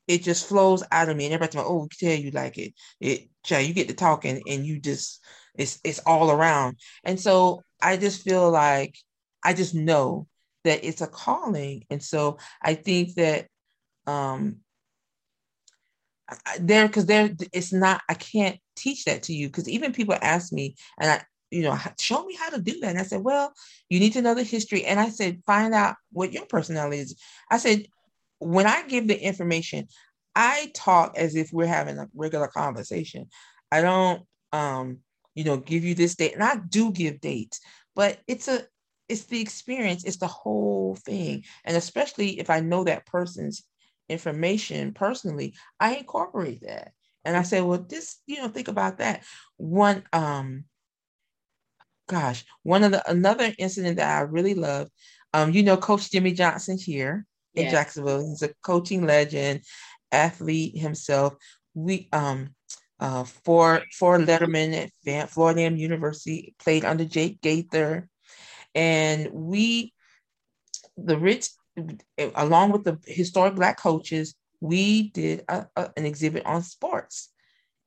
it 0.08 0.24
just 0.24 0.48
flows 0.48 0.84
out 0.92 1.10
of 1.10 1.18
me 1.18 1.26
and 1.26 1.34
everybody's 1.34 1.56
like, 1.56 1.66
oh, 1.68 1.88
tell 2.00 2.14
you 2.16 2.32
like 2.32 2.58
it. 2.58 2.74
It 3.00 3.30
Jay, 3.44 3.64
you 3.64 3.74
get 3.74 3.88
to 3.90 3.94
talking 3.96 4.42
and 4.48 4.66
you 4.66 4.80
just 4.80 5.24
it's 5.56 5.80
it's 5.84 6.00
all 6.00 6.32
around. 6.32 6.78
And 7.04 7.20
so 7.20 7.62
I 7.82 7.98
just 7.98 8.24
feel 8.24 8.50
like 8.52 8.96
I 9.44 9.54
just 9.54 9.76
know 9.76 10.28
that 10.66 10.84
it's 10.84 11.02
a 11.02 11.08
calling. 11.08 11.86
And 11.90 12.04
so 12.04 12.38
I 12.62 12.76
think 12.76 13.16
that 13.16 13.48
um 14.08 14.58
there 16.60 16.88
because 16.88 17.06
there 17.06 17.32
it's 17.54 17.74
not 17.74 18.02
i 18.10 18.14
can't 18.14 18.60
teach 18.76 19.06
that 19.06 19.24
to 19.24 19.34
you 19.34 19.48
because 19.48 19.68
even 19.68 19.92
people 19.92 20.16
ask 20.22 20.52
me 20.52 20.76
and 21.00 21.10
i 21.12 21.22
you 21.52 21.64
know 21.64 21.78
show 22.00 22.24
me 22.26 22.36
how 22.36 22.50
to 22.50 22.62
do 22.62 22.80
that. 22.80 22.92
And 22.92 23.00
i 23.00 23.04
said 23.04 23.24
well 23.24 23.54
you 23.90 24.00
need 24.00 24.14
to 24.14 24.22
know 24.22 24.34
the 24.36 24.44
history. 24.44 24.86
And 24.86 25.00
i 25.00 25.10
said 25.10 25.42
find 25.46 25.74
out 25.74 25.96
what 26.12 26.34
your 26.34 26.46
personality 26.46 27.00
is. 27.00 27.16
I 27.50 27.58
said 27.58 27.88
when 28.40 28.68
i 28.68 28.88
give 28.88 29.08
the 29.08 29.20
information 29.20 29.88
i 30.36 30.72
talk 30.74 31.18
as 31.18 31.36
if 31.36 31.52
we're 31.52 31.68
having 31.68 31.98
a 31.98 32.08
regular 32.14 32.48
conversation. 32.48 33.28
I 33.72 33.82
don't 33.82 34.24
um 34.52 35.00
you 35.36 35.44
know 35.44 35.58
give 35.58 35.84
you 35.84 35.96
this 35.96 36.16
date. 36.16 36.34
And 36.34 36.44
i 36.44 36.58
do 36.70 36.92
give 36.92 37.22
dates 37.22 37.60
but 37.96 38.20
it's 38.28 38.48
a 38.48 38.64
it's 39.08 39.24
the 39.26 39.42
experience 39.42 40.04
it's 40.06 40.18
the 40.18 40.28
whole 40.28 40.96
thing. 40.96 41.44
And 41.66 41.76
especially 41.76 42.40
if 42.40 42.50
i 42.50 42.60
know 42.60 42.84
that 42.84 43.06
person's 43.06 43.64
information 44.10 44.94
personally, 44.94 45.56
I 45.80 45.96
incorporate 45.96 46.62
that. 46.62 46.92
And 47.26 47.36
I 47.38 47.44
say, 47.44 47.62
well, 47.62 47.80
this, 47.88 48.18
you 48.26 48.38
know, 48.38 48.48
think 48.48 48.68
about 48.68 48.98
that. 48.98 49.24
One, 49.58 50.04
um, 50.14 50.66
gosh, 52.08 52.44
one 52.64 52.84
of 52.84 52.92
the 52.92 53.10
another 53.10 53.54
incident 53.58 53.98
that 53.98 54.18
I 54.18 54.22
really 54.22 54.56
love, 54.56 54.90
um, 55.34 55.52
you 55.52 55.64
know, 55.64 55.78
Coach 55.78 56.12
Jimmy 56.12 56.34
Johnson 56.34 56.78
here 56.78 57.26
in 57.54 57.64
yes. 57.64 57.72
Jacksonville. 57.72 58.28
He's 58.28 58.42
a 58.42 58.54
coaching 58.64 59.06
legend, 59.06 59.62
athlete 60.12 60.78
himself. 60.78 61.36
We 61.74 62.10
um 62.12 62.56
uh 63.00 63.24
for 63.26 63.84
for 63.94 64.18
Letterman 64.18 64.90
at 65.08 65.30
Florida 65.30 65.62
A&M 65.62 65.78
University, 65.78 66.56
played 66.60 66.84
under 66.84 67.06
Jake 67.06 67.42
Gaither. 67.42 68.10
And 68.74 69.30
we 69.32 69.94
the 70.98 71.18
Ritz 71.18 71.59
along 72.36 72.72
with 72.72 72.84
the 72.84 73.00
historic 73.06 73.56
black 73.56 73.80
coaches, 73.80 74.36
we 74.62 75.10
did 75.10 75.44
a, 75.48 75.68
a, 75.76 75.90
an 75.98 76.06
exhibit 76.06 76.46
on 76.46 76.62
sports 76.64 77.30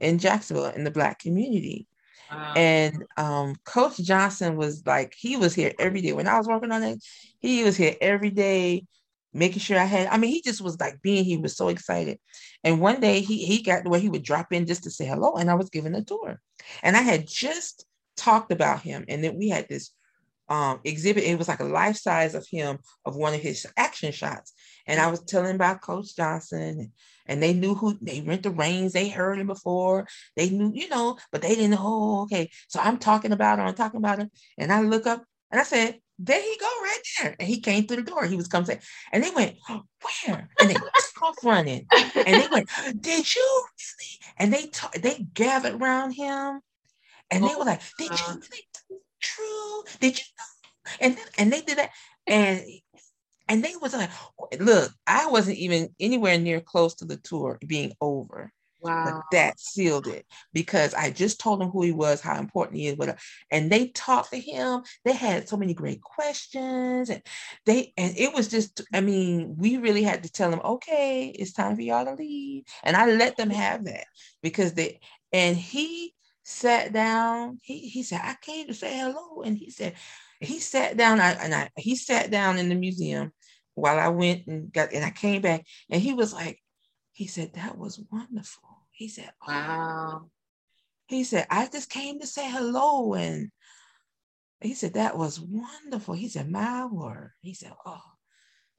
in 0.00 0.18
Jacksonville 0.18 0.66
in 0.66 0.84
the 0.84 0.90
black 0.90 1.18
community. 1.18 1.86
Wow. 2.30 2.54
And 2.56 3.04
um, 3.16 3.56
Coach 3.64 3.98
Johnson 3.98 4.56
was 4.56 4.86
like, 4.86 5.14
he 5.16 5.36
was 5.36 5.54
here 5.54 5.72
every 5.78 6.00
day. 6.00 6.12
When 6.12 6.26
I 6.26 6.38
was 6.38 6.48
working 6.48 6.72
on 6.72 6.82
it, 6.82 7.04
he 7.40 7.62
was 7.62 7.76
here 7.76 7.94
every 8.00 8.30
day, 8.30 8.86
making 9.34 9.60
sure 9.60 9.78
I 9.78 9.84
had, 9.84 10.06
I 10.08 10.16
mean, 10.16 10.30
he 10.30 10.40
just 10.40 10.62
was 10.62 10.80
like 10.80 11.02
being, 11.02 11.24
he 11.24 11.36
was 11.36 11.56
so 11.56 11.68
excited. 11.68 12.18
And 12.64 12.80
one 12.80 13.00
day 13.00 13.20
he 13.20 13.44
he 13.44 13.62
got 13.62 13.86
where 13.86 14.00
he 14.00 14.08
would 14.08 14.22
drop 14.22 14.52
in 14.52 14.66
just 14.66 14.84
to 14.84 14.90
say 14.90 15.04
hello, 15.04 15.34
and 15.34 15.50
I 15.50 15.54
was 15.54 15.68
giving 15.68 15.94
a 15.94 16.02
tour. 16.02 16.40
And 16.82 16.96
I 16.96 17.02
had 17.02 17.26
just 17.26 17.84
talked 18.16 18.52
about 18.52 18.80
him, 18.80 19.04
and 19.08 19.22
then 19.22 19.36
we 19.36 19.48
had 19.48 19.68
this 19.68 19.90
um, 20.52 20.80
exhibit. 20.84 21.24
It 21.24 21.38
was 21.38 21.48
like 21.48 21.60
a 21.60 21.64
life 21.64 21.96
size 21.96 22.34
of 22.34 22.46
him 22.46 22.78
of 23.06 23.16
one 23.16 23.32
of 23.32 23.40
his 23.40 23.66
action 23.76 24.12
shots. 24.12 24.52
And 24.86 25.00
I 25.00 25.10
was 25.10 25.20
telling 25.24 25.54
about 25.54 25.80
Coach 25.80 26.14
Johnson, 26.14 26.92
and 27.26 27.42
they 27.42 27.54
knew 27.54 27.74
who 27.74 27.96
they 28.02 28.20
rent 28.20 28.42
the 28.42 28.50
reins. 28.50 28.92
They 28.92 29.08
heard 29.08 29.38
him 29.38 29.46
before. 29.46 30.06
They 30.36 30.50
knew, 30.50 30.70
you 30.74 30.88
know, 30.88 31.16
but 31.30 31.40
they 31.40 31.54
didn't. 31.54 31.78
Oh, 31.80 32.22
okay. 32.24 32.50
So 32.68 32.80
I'm 32.80 32.98
talking 32.98 33.32
about 33.32 33.58
him. 33.58 33.66
I'm 33.66 33.74
talking 33.74 33.98
about 33.98 34.18
him. 34.18 34.30
And 34.58 34.70
I 34.70 34.82
look 34.82 35.06
up 35.06 35.24
and 35.50 35.60
I 35.60 35.64
said, 35.64 35.98
there 36.18 36.40
he 36.40 36.56
go 36.60 36.66
right 36.66 37.00
there. 37.18 37.36
And 37.38 37.48
he 37.48 37.60
came 37.60 37.86
through 37.86 38.02
the 38.02 38.10
door. 38.10 38.26
He 38.26 38.36
was 38.36 38.48
coming 38.48 38.66
saying, 38.66 38.80
and 39.12 39.24
they 39.24 39.30
went, 39.30 39.56
oh, 39.70 39.82
where? 40.26 40.48
And 40.60 40.70
they 40.70 40.74
off 41.22 41.36
running. 41.42 41.86
And 41.92 42.42
they 42.42 42.48
went, 42.50 42.68
did 43.00 43.34
you 43.34 43.64
really? 43.78 44.34
And 44.38 44.52
they 44.52 44.66
t- 44.66 45.00
they 45.00 45.26
gathered 45.32 45.80
around 45.80 46.12
him 46.12 46.60
and 47.30 47.44
they 47.44 47.54
were 47.54 47.64
like, 47.64 47.80
did 47.98 48.10
you 48.10 48.14
uh-huh. 48.14 48.36
really 48.36 48.66
true? 49.22 49.84
Did 50.00 50.18
you 50.18 50.24
know? 50.38 50.92
And 51.00 51.16
and 51.38 51.52
they 51.52 51.60
did 51.60 51.78
that, 51.78 51.90
and 52.26 52.62
and 53.48 53.62
they 53.62 53.74
was 53.80 53.92
like, 53.92 54.10
look, 54.60 54.92
I 55.06 55.28
wasn't 55.28 55.58
even 55.58 55.94
anywhere 56.00 56.38
near 56.38 56.60
close 56.60 56.94
to 56.96 57.04
the 57.04 57.16
tour 57.18 57.58
being 57.66 57.92
over. 58.00 58.52
Wow. 58.82 59.04
But 59.04 59.36
that 59.36 59.60
sealed 59.60 60.08
it 60.08 60.26
because 60.52 60.92
I 60.92 61.10
just 61.10 61.38
told 61.38 61.62
him 61.62 61.68
who 61.68 61.82
he 61.82 61.92
was, 61.92 62.20
how 62.20 62.36
important 62.38 62.78
he 62.78 62.88
is, 62.88 62.96
whatever. 62.96 63.18
And 63.50 63.70
they 63.70 63.88
talked 63.88 64.30
to 64.30 64.40
him. 64.40 64.82
They 65.04 65.12
had 65.12 65.48
so 65.48 65.56
many 65.56 65.72
great 65.72 66.02
questions. 66.02 67.08
And 67.08 67.22
they 67.64 67.92
and 67.96 68.12
it 68.16 68.34
was 68.34 68.48
just, 68.48 68.82
I 68.92 69.00
mean, 69.00 69.54
we 69.56 69.76
really 69.76 70.02
had 70.02 70.24
to 70.24 70.32
tell 70.32 70.50
them, 70.50 70.60
okay, 70.64 71.26
it's 71.28 71.52
time 71.52 71.76
for 71.76 71.82
y'all 71.82 72.04
to 72.04 72.14
leave. 72.14 72.64
And 72.82 72.96
I 72.96 73.06
let 73.06 73.36
them 73.36 73.50
have 73.50 73.84
that 73.84 74.06
because 74.42 74.74
they 74.74 74.98
and 75.32 75.56
he 75.56 76.12
sat 76.42 76.92
down. 76.92 77.58
He 77.62 77.88
he 77.88 78.02
said, 78.02 78.20
I 78.22 78.36
came 78.40 78.66
to 78.66 78.74
say 78.74 78.98
hello. 78.98 79.42
And 79.42 79.56
he 79.56 79.70
said, 79.70 79.94
he 80.40 80.58
sat 80.58 80.96
down 80.96 81.20
I, 81.20 81.32
and 81.32 81.54
I 81.54 81.70
he 81.76 81.96
sat 81.96 82.30
down 82.30 82.58
in 82.58 82.68
the 82.68 82.74
museum 82.74 83.32
while 83.74 83.98
I 83.98 84.08
went 84.08 84.46
and 84.46 84.72
got 84.72 84.92
and 84.92 85.04
I 85.04 85.10
came 85.10 85.42
back 85.42 85.64
and 85.90 86.00
he 86.00 86.12
was 86.12 86.32
like, 86.32 86.58
he 87.12 87.26
said, 87.26 87.54
that 87.54 87.78
was 87.78 88.00
wonderful. 88.10 88.86
He 88.90 89.08
said, 89.08 89.30
oh. 89.46 89.52
Wow. 89.52 90.30
He 91.06 91.24
said, 91.24 91.46
I 91.50 91.68
just 91.68 91.90
came 91.90 92.20
to 92.20 92.26
say 92.26 92.50
hello. 92.50 93.14
And 93.14 93.50
he 94.60 94.74
said, 94.74 94.94
that 94.94 95.18
was 95.18 95.40
wonderful. 95.40 96.14
He 96.14 96.28
said, 96.28 96.50
my 96.50 96.86
word. 96.86 97.32
He 97.40 97.52
said, 97.52 97.72
oh, 97.84 98.00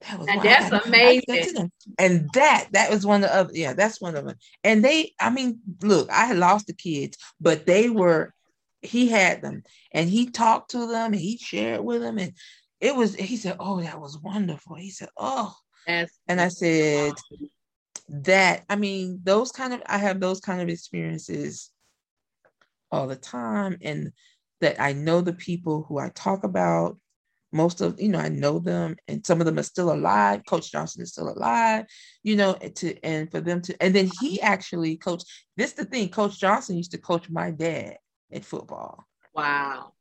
that 0.07 0.19
was 0.19 0.27
and 0.27 0.41
that's 0.41 0.71
amazing. 0.71 1.71
And 1.97 2.29
that 2.33 2.67
that 2.71 2.89
was 2.89 3.05
one 3.05 3.23
of 3.23 3.29
the 3.29 3.35
other, 3.35 3.51
yeah, 3.53 3.73
that's 3.73 4.01
one 4.01 4.15
of 4.15 4.25
them. 4.25 4.35
And 4.63 4.83
they, 4.83 5.13
I 5.19 5.29
mean, 5.29 5.59
look, 5.81 6.09
I 6.09 6.25
had 6.25 6.37
lost 6.37 6.67
the 6.67 6.73
kids, 6.73 7.17
but 7.39 7.65
they 7.65 7.89
were, 7.89 8.33
he 8.81 9.07
had 9.07 9.41
them 9.41 9.63
and 9.91 10.09
he 10.09 10.29
talked 10.29 10.71
to 10.71 10.87
them 10.87 11.13
and 11.13 11.21
he 11.21 11.37
shared 11.37 11.81
with 11.81 12.01
them. 12.01 12.17
And 12.17 12.33
it 12.81 12.95
was, 12.95 13.15
he 13.15 13.37
said, 13.37 13.57
Oh, 13.59 13.81
that 13.81 13.99
was 13.99 14.19
wonderful. 14.19 14.75
He 14.75 14.89
said, 14.89 15.09
Oh, 15.17 15.55
that's 15.87 16.19
and 16.27 16.41
I 16.41 16.49
said 16.49 17.13
that, 18.09 18.63
I 18.69 18.75
mean, 18.75 19.21
those 19.23 19.51
kind 19.51 19.73
of 19.73 19.81
I 19.85 19.97
have 19.97 20.19
those 20.19 20.39
kind 20.39 20.61
of 20.61 20.69
experiences 20.69 21.71
all 22.91 23.07
the 23.07 23.15
time. 23.15 23.77
And 23.81 24.11
that 24.61 24.79
I 24.79 24.93
know 24.93 25.19
the 25.19 25.33
people 25.33 25.83
who 25.87 25.99
I 25.99 26.09
talk 26.09 26.45
about 26.45 26.97
most 27.53 27.81
of 27.81 27.99
you 27.99 28.09
know 28.09 28.19
i 28.19 28.29
know 28.29 28.59
them 28.59 28.95
and 29.07 29.25
some 29.25 29.39
of 29.39 29.45
them 29.45 29.59
are 29.59 29.63
still 29.63 29.91
alive 29.91 30.41
coach 30.47 30.71
johnson 30.71 31.01
is 31.01 31.11
still 31.11 31.29
alive 31.29 31.85
you 32.23 32.35
know 32.35 32.53
to 32.53 32.97
and 33.03 33.31
for 33.31 33.41
them 33.41 33.61
to 33.61 33.75
and 33.81 33.95
then 33.95 34.09
he 34.19 34.41
actually 34.41 34.97
coached 34.97 35.25
this 35.57 35.73
the 35.73 35.85
thing 35.85 36.09
coach 36.09 36.39
johnson 36.39 36.77
used 36.77 36.91
to 36.91 36.97
coach 36.97 37.29
my 37.29 37.51
dad 37.51 37.97
in 38.31 38.41
football 38.41 39.05
wow 39.33 39.91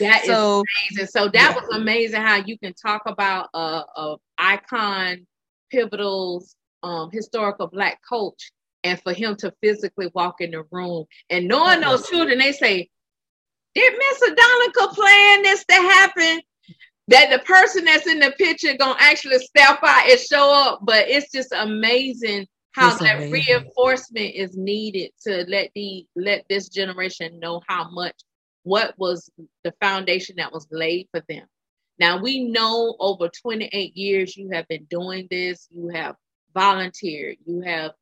that 0.00 0.24
so, 0.24 0.60
is 0.60 0.64
amazing 0.92 1.06
so 1.06 1.28
that 1.28 1.54
yeah. 1.54 1.60
was 1.60 1.76
amazing 1.76 2.20
how 2.20 2.36
you 2.36 2.58
can 2.58 2.74
talk 2.74 3.02
about 3.06 3.48
a, 3.54 3.82
a 3.96 4.16
icon 4.38 5.26
pivotal 5.70 6.44
um, 6.82 7.10
historical 7.12 7.66
black 7.66 7.98
coach 8.08 8.52
and 8.84 9.00
for 9.02 9.12
him 9.12 9.34
to 9.36 9.52
physically 9.60 10.10
walk 10.14 10.40
in 10.40 10.52
the 10.52 10.62
room 10.70 11.04
and 11.30 11.48
knowing 11.48 11.80
those 11.80 12.08
children 12.08 12.38
they 12.38 12.52
say 12.52 12.88
did 13.74 13.94
Miss 13.96 14.30
Adonica 14.30 14.92
plan 14.92 15.42
this 15.42 15.64
to 15.66 15.74
happen? 15.74 16.40
That 17.08 17.30
the 17.30 17.38
person 17.40 17.84
that's 17.84 18.06
in 18.06 18.20
the 18.20 18.32
picture 18.32 18.76
gonna 18.76 18.96
actually 18.98 19.38
step 19.38 19.78
out 19.82 20.08
and 20.08 20.20
show 20.20 20.52
up. 20.52 20.80
But 20.82 21.08
it's 21.08 21.32
just 21.32 21.52
amazing 21.52 22.46
how 22.72 22.90
it's 22.90 23.00
that 23.00 23.16
amazing. 23.16 23.32
reinforcement 23.32 24.34
is 24.34 24.56
needed 24.56 25.10
to 25.26 25.44
let 25.48 25.70
the 25.74 26.06
let 26.14 26.44
this 26.48 26.68
generation 26.68 27.40
know 27.40 27.62
how 27.66 27.90
much 27.90 28.14
what 28.62 28.94
was 28.98 29.30
the 29.64 29.72
foundation 29.80 30.36
that 30.36 30.52
was 30.52 30.66
laid 30.70 31.08
for 31.10 31.22
them. 31.28 31.46
Now 31.98 32.20
we 32.20 32.44
know 32.44 32.94
over 33.00 33.28
28 33.28 33.96
years 33.96 34.36
you 34.36 34.50
have 34.52 34.68
been 34.68 34.84
doing 34.84 35.26
this, 35.30 35.66
you 35.70 35.88
have 35.88 36.14
volunteered, 36.54 37.36
you 37.46 37.62
have 37.62 37.92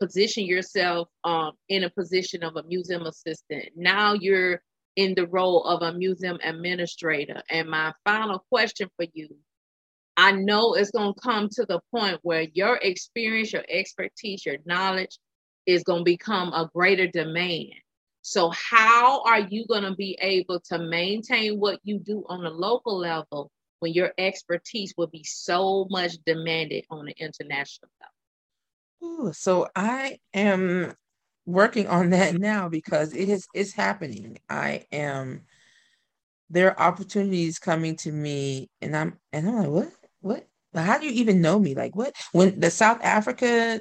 positioned 0.00 0.46
yourself 0.46 1.08
um, 1.24 1.52
in 1.68 1.84
a 1.84 1.90
position 1.90 2.42
of 2.42 2.56
a 2.56 2.62
museum 2.62 3.02
assistant. 3.02 3.66
Now 3.76 4.14
you're 4.14 4.62
in 4.96 5.14
the 5.14 5.26
role 5.26 5.64
of 5.64 5.82
a 5.82 5.96
museum 5.96 6.38
administrator. 6.42 7.42
And 7.50 7.68
my 7.68 7.92
final 8.04 8.44
question 8.50 8.88
for 8.96 9.06
you 9.12 9.28
I 10.16 10.32
know 10.32 10.74
it's 10.74 10.90
going 10.90 11.14
to 11.14 11.20
come 11.20 11.48
to 11.52 11.64
the 11.64 11.80
point 11.90 12.18
where 12.22 12.46
your 12.52 12.76
experience, 12.76 13.52
your 13.52 13.64
expertise, 13.68 14.44
your 14.44 14.58
knowledge 14.66 15.18
is 15.66 15.84
going 15.84 16.00
to 16.00 16.04
become 16.04 16.52
a 16.52 16.70
greater 16.74 17.06
demand. 17.06 17.72
So, 18.20 18.50
how 18.50 19.22
are 19.22 19.40
you 19.40 19.66
going 19.66 19.82
to 19.82 19.94
be 19.94 20.18
able 20.20 20.60
to 20.70 20.78
maintain 20.78 21.58
what 21.58 21.80
you 21.82 21.98
do 21.98 22.24
on 22.28 22.44
a 22.44 22.50
local 22.50 22.96
level 22.98 23.50
when 23.80 23.94
your 23.94 24.12
expertise 24.18 24.94
will 24.96 25.08
be 25.08 25.24
so 25.24 25.86
much 25.90 26.12
demanded 26.24 26.84
on 26.90 27.06
the 27.06 27.14
international 27.18 27.90
level? 28.00 29.26
Ooh, 29.28 29.32
so 29.32 29.68
I 29.74 30.18
am 30.34 30.94
working 31.46 31.86
on 31.86 32.10
that 32.10 32.34
now 32.38 32.68
because 32.68 33.14
it 33.14 33.28
is 33.28 33.46
it's 33.54 33.72
happening. 33.72 34.38
I 34.48 34.86
am 34.92 35.42
there 36.50 36.70
are 36.78 36.88
opportunities 36.88 37.58
coming 37.58 37.96
to 37.96 38.12
me 38.12 38.68
and 38.80 38.96
I'm 38.96 39.18
and 39.32 39.48
I'm 39.48 39.56
like, 39.56 39.68
what? 39.68 39.92
What? 40.20 40.48
How 40.74 40.98
do 40.98 41.06
you 41.06 41.12
even 41.12 41.40
know 41.40 41.58
me? 41.58 41.74
Like 41.74 41.96
what? 41.96 42.14
When 42.32 42.60
the 42.60 42.70
South 42.70 43.00
Africa, 43.02 43.80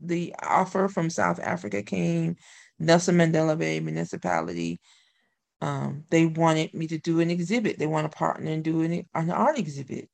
the 0.00 0.34
offer 0.42 0.88
from 0.88 1.10
South 1.10 1.38
Africa 1.40 1.82
came, 1.82 2.36
Nelson 2.78 3.16
Mandela 3.16 3.56
Bay 3.58 3.80
Municipality, 3.80 4.80
um, 5.60 6.04
they 6.10 6.26
wanted 6.26 6.74
me 6.74 6.86
to 6.88 6.98
do 6.98 7.20
an 7.20 7.30
exhibit. 7.30 7.78
They 7.78 7.86
want 7.86 8.10
to 8.10 8.16
partner 8.16 8.50
and 8.50 8.64
do 8.64 8.82
an, 8.82 9.06
an 9.14 9.30
art 9.30 9.58
exhibit. 9.58 10.08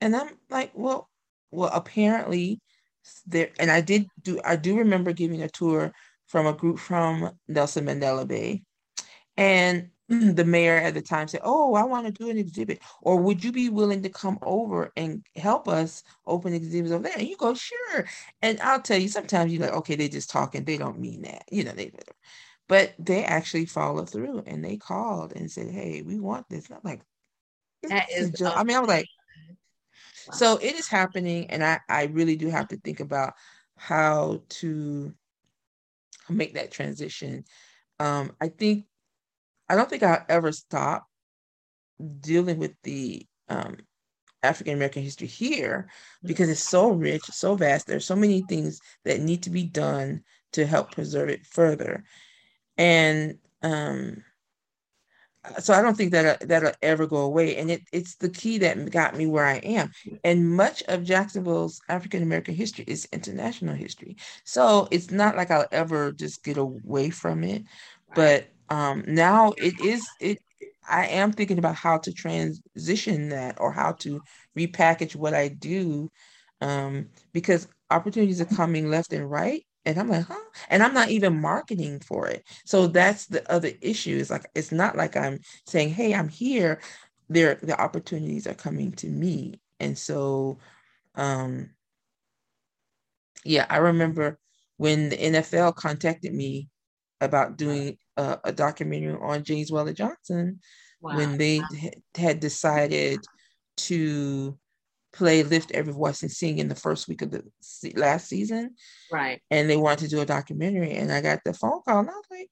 And 0.00 0.14
I'm 0.14 0.30
like, 0.50 0.72
well, 0.74 1.08
well, 1.50 1.70
apparently 1.72 2.60
there 3.26 3.50
and 3.58 3.70
I 3.70 3.80
did 3.80 4.06
do 4.22 4.40
I 4.44 4.56
do 4.56 4.78
remember 4.78 5.12
giving 5.12 5.42
a 5.42 5.48
tour 5.48 5.92
from 6.26 6.46
a 6.46 6.52
group 6.52 6.78
from 6.78 7.30
Nelson 7.48 7.86
Mandela 7.86 8.26
Bay. 8.26 8.62
And 9.36 9.90
the 10.08 10.44
mayor 10.44 10.76
at 10.76 10.94
the 10.94 11.02
time 11.02 11.28
said, 11.28 11.40
Oh, 11.44 11.74
I 11.74 11.84
want 11.84 12.06
to 12.06 12.12
do 12.12 12.30
an 12.30 12.38
exhibit. 12.38 12.80
Or 13.02 13.16
would 13.16 13.42
you 13.42 13.52
be 13.52 13.68
willing 13.68 14.02
to 14.02 14.08
come 14.08 14.38
over 14.42 14.92
and 14.96 15.24
help 15.34 15.68
us 15.68 16.02
open 16.26 16.54
exhibits 16.54 16.92
over 16.92 17.04
there? 17.04 17.18
And 17.18 17.28
you 17.28 17.36
go, 17.36 17.54
Sure. 17.54 18.06
And 18.42 18.60
I'll 18.60 18.82
tell 18.82 18.98
you, 18.98 19.08
sometimes 19.08 19.52
you're 19.52 19.62
like, 19.62 19.74
Okay, 19.74 19.96
they're 19.96 20.08
just 20.08 20.30
talking. 20.30 20.64
They 20.64 20.78
don't 20.78 21.00
mean 21.00 21.22
that. 21.22 21.44
You 21.50 21.64
know, 21.64 21.72
they, 21.72 21.92
but 22.68 22.94
they 22.98 23.24
actually 23.24 23.66
followed 23.66 24.10
through 24.10 24.42
and 24.46 24.64
they 24.64 24.76
called 24.76 25.34
and 25.34 25.50
said, 25.50 25.70
Hey, 25.70 26.02
we 26.02 26.18
want 26.18 26.48
this. 26.48 26.66
And 26.66 26.76
I'm 26.76 26.82
like, 26.84 27.02
That 27.84 28.10
is, 28.10 28.30
just, 28.30 28.56
I 28.56 28.64
mean, 28.64 28.76
I 28.76 28.80
was 28.80 28.88
like, 28.88 29.06
so 30.32 30.56
it 30.56 30.74
is 30.74 30.88
happening. 30.88 31.50
And 31.50 31.64
I, 31.64 31.80
I 31.88 32.04
really 32.04 32.36
do 32.36 32.48
have 32.48 32.68
to 32.68 32.76
think 32.76 33.00
about 33.00 33.34
how 33.76 34.42
to 34.48 35.14
make 36.28 36.54
that 36.54 36.72
transition. 36.72 37.44
Um, 37.98 38.32
I 38.40 38.48
think 38.48 38.86
I 39.68 39.74
don't 39.74 39.88
think 39.88 40.02
I'll 40.02 40.24
ever 40.28 40.52
stop 40.52 41.06
dealing 42.20 42.58
with 42.58 42.72
the 42.82 43.26
um, 43.48 43.76
African 44.42 44.74
American 44.74 45.02
history 45.02 45.26
here 45.26 45.88
because 46.22 46.48
it's 46.48 46.62
so 46.62 46.90
rich, 46.90 47.24
so 47.24 47.54
vast. 47.54 47.86
There's 47.86 48.04
so 48.04 48.16
many 48.16 48.42
things 48.42 48.80
that 49.04 49.20
need 49.20 49.42
to 49.44 49.50
be 49.50 49.64
done 49.64 50.22
to 50.52 50.66
help 50.66 50.92
preserve 50.92 51.28
it 51.28 51.46
further, 51.46 52.04
and 52.76 53.38
um, 53.62 54.22
so 55.58 55.74
I 55.74 55.82
don't 55.82 55.96
think 55.96 56.12
that 56.12 56.48
that'll 56.48 56.72
ever 56.82 57.06
go 57.06 57.18
away. 57.18 57.56
And 57.56 57.70
it, 57.70 57.82
it's 57.92 58.16
the 58.16 58.28
key 58.28 58.58
that 58.58 58.90
got 58.90 59.16
me 59.16 59.26
where 59.26 59.44
I 59.44 59.56
am. 59.56 59.90
And 60.24 60.56
much 60.56 60.82
of 60.84 61.04
Jacksonville's 61.04 61.80
African 61.88 62.22
American 62.22 62.54
history 62.54 62.84
is 62.86 63.08
international 63.12 63.74
history, 63.74 64.16
so 64.44 64.88
it's 64.90 65.10
not 65.10 65.36
like 65.36 65.50
I'll 65.50 65.66
ever 65.72 66.12
just 66.12 66.44
get 66.44 66.56
away 66.56 67.10
from 67.10 67.44
it. 67.44 67.64
But 68.14 68.48
um, 68.68 69.04
now 69.06 69.52
it 69.56 69.80
is 69.80 70.06
it 70.20 70.38
i 70.88 71.06
am 71.06 71.32
thinking 71.32 71.58
about 71.58 71.74
how 71.74 71.98
to 71.98 72.12
transition 72.12 73.28
that 73.28 73.60
or 73.60 73.72
how 73.72 73.92
to 73.92 74.20
repackage 74.56 75.16
what 75.16 75.34
i 75.34 75.48
do 75.48 76.10
um, 76.62 77.08
because 77.32 77.68
opportunities 77.90 78.40
are 78.40 78.46
coming 78.46 78.88
left 78.88 79.12
and 79.12 79.30
right 79.30 79.65
and 79.86 79.98
i'm 79.98 80.08
like 80.08 80.26
huh? 80.26 80.34
And 80.68 80.82
i'm 80.82 80.92
not 80.92 81.08
even 81.08 81.40
marketing 81.40 82.00
for 82.00 82.28
it. 82.28 82.44
So 82.64 82.86
that's 82.88 83.26
the 83.26 83.50
other 83.50 83.70
issue 83.80 84.16
is 84.16 84.30
like 84.30 84.46
it's 84.54 84.72
not 84.72 84.96
like 84.96 85.16
i'm 85.16 85.40
saying 85.64 85.90
hey 85.90 86.14
i'm 86.14 86.28
here. 86.28 86.80
There 87.28 87.54
the 87.54 87.80
opportunities 87.80 88.46
are 88.46 88.54
coming 88.54 88.92
to 88.92 89.06
me. 89.06 89.60
And 89.80 89.96
so 89.96 90.58
um 91.14 91.70
yeah 93.44 93.64
i 93.70 93.78
remember 93.78 94.38
when 94.76 95.08
the 95.08 95.16
nfl 95.16 95.74
contacted 95.74 96.34
me 96.34 96.68
about 97.20 97.56
doing 97.56 97.96
a, 98.16 98.38
a 98.44 98.52
documentary 98.52 99.16
on 99.20 99.44
James 99.44 99.72
Weldon 99.72 99.94
Johnson 99.94 100.60
wow. 101.00 101.16
when 101.16 101.38
they 101.38 101.60
had 102.14 102.40
decided 102.40 103.20
to 103.78 104.58
play 105.16 105.42
Lift 105.42 105.72
Every 105.72 105.92
Voice 105.92 106.22
and 106.22 106.30
Sing 106.30 106.58
in 106.58 106.68
the 106.68 106.74
first 106.74 107.08
week 107.08 107.22
of 107.22 107.30
the 107.30 107.42
last 107.96 108.28
season. 108.28 108.74
Right. 109.10 109.40
And 109.50 109.68
they 109.68 109.76
wanted 109.76 110.04
to 110.04 110.08
do 110.08 110.20
a 110.20 110.26
documentary. 110.26 110.92
And 110.92 111.12
I 111.12 111.20
got 111.20 111.40
the 111.44 111.54
phone 111.54 111.80
call 111.86 112.00
and 112.00 112.10
I 112.10 112.12
was 112.12 112.24
like, 112.30 112.48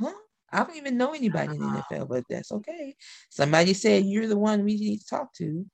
huh? 0.00 0.12
I 0.52 0.62
don't 0.62 0.76
even 0.76 0.96
know 0.96 1.12
anybody 1.12 1.54
in 1.54 1.60
the 1.60 1.66
uh-huh. 1.66 1.82
NFL, 1.90 2.08
but 2.08 2.24
that's 2.30 2.52
okay. 2.52 2.94
Somebody 3.30 3.74
said 3.74 4.04
you're 4.04 4.28
the 4.28 4.38
one 4.38 4.64
we 4.64 4.76
need 4.76 4.98
to 4.98 5.06
talk 5.06 5.34
to. 5.34 5.66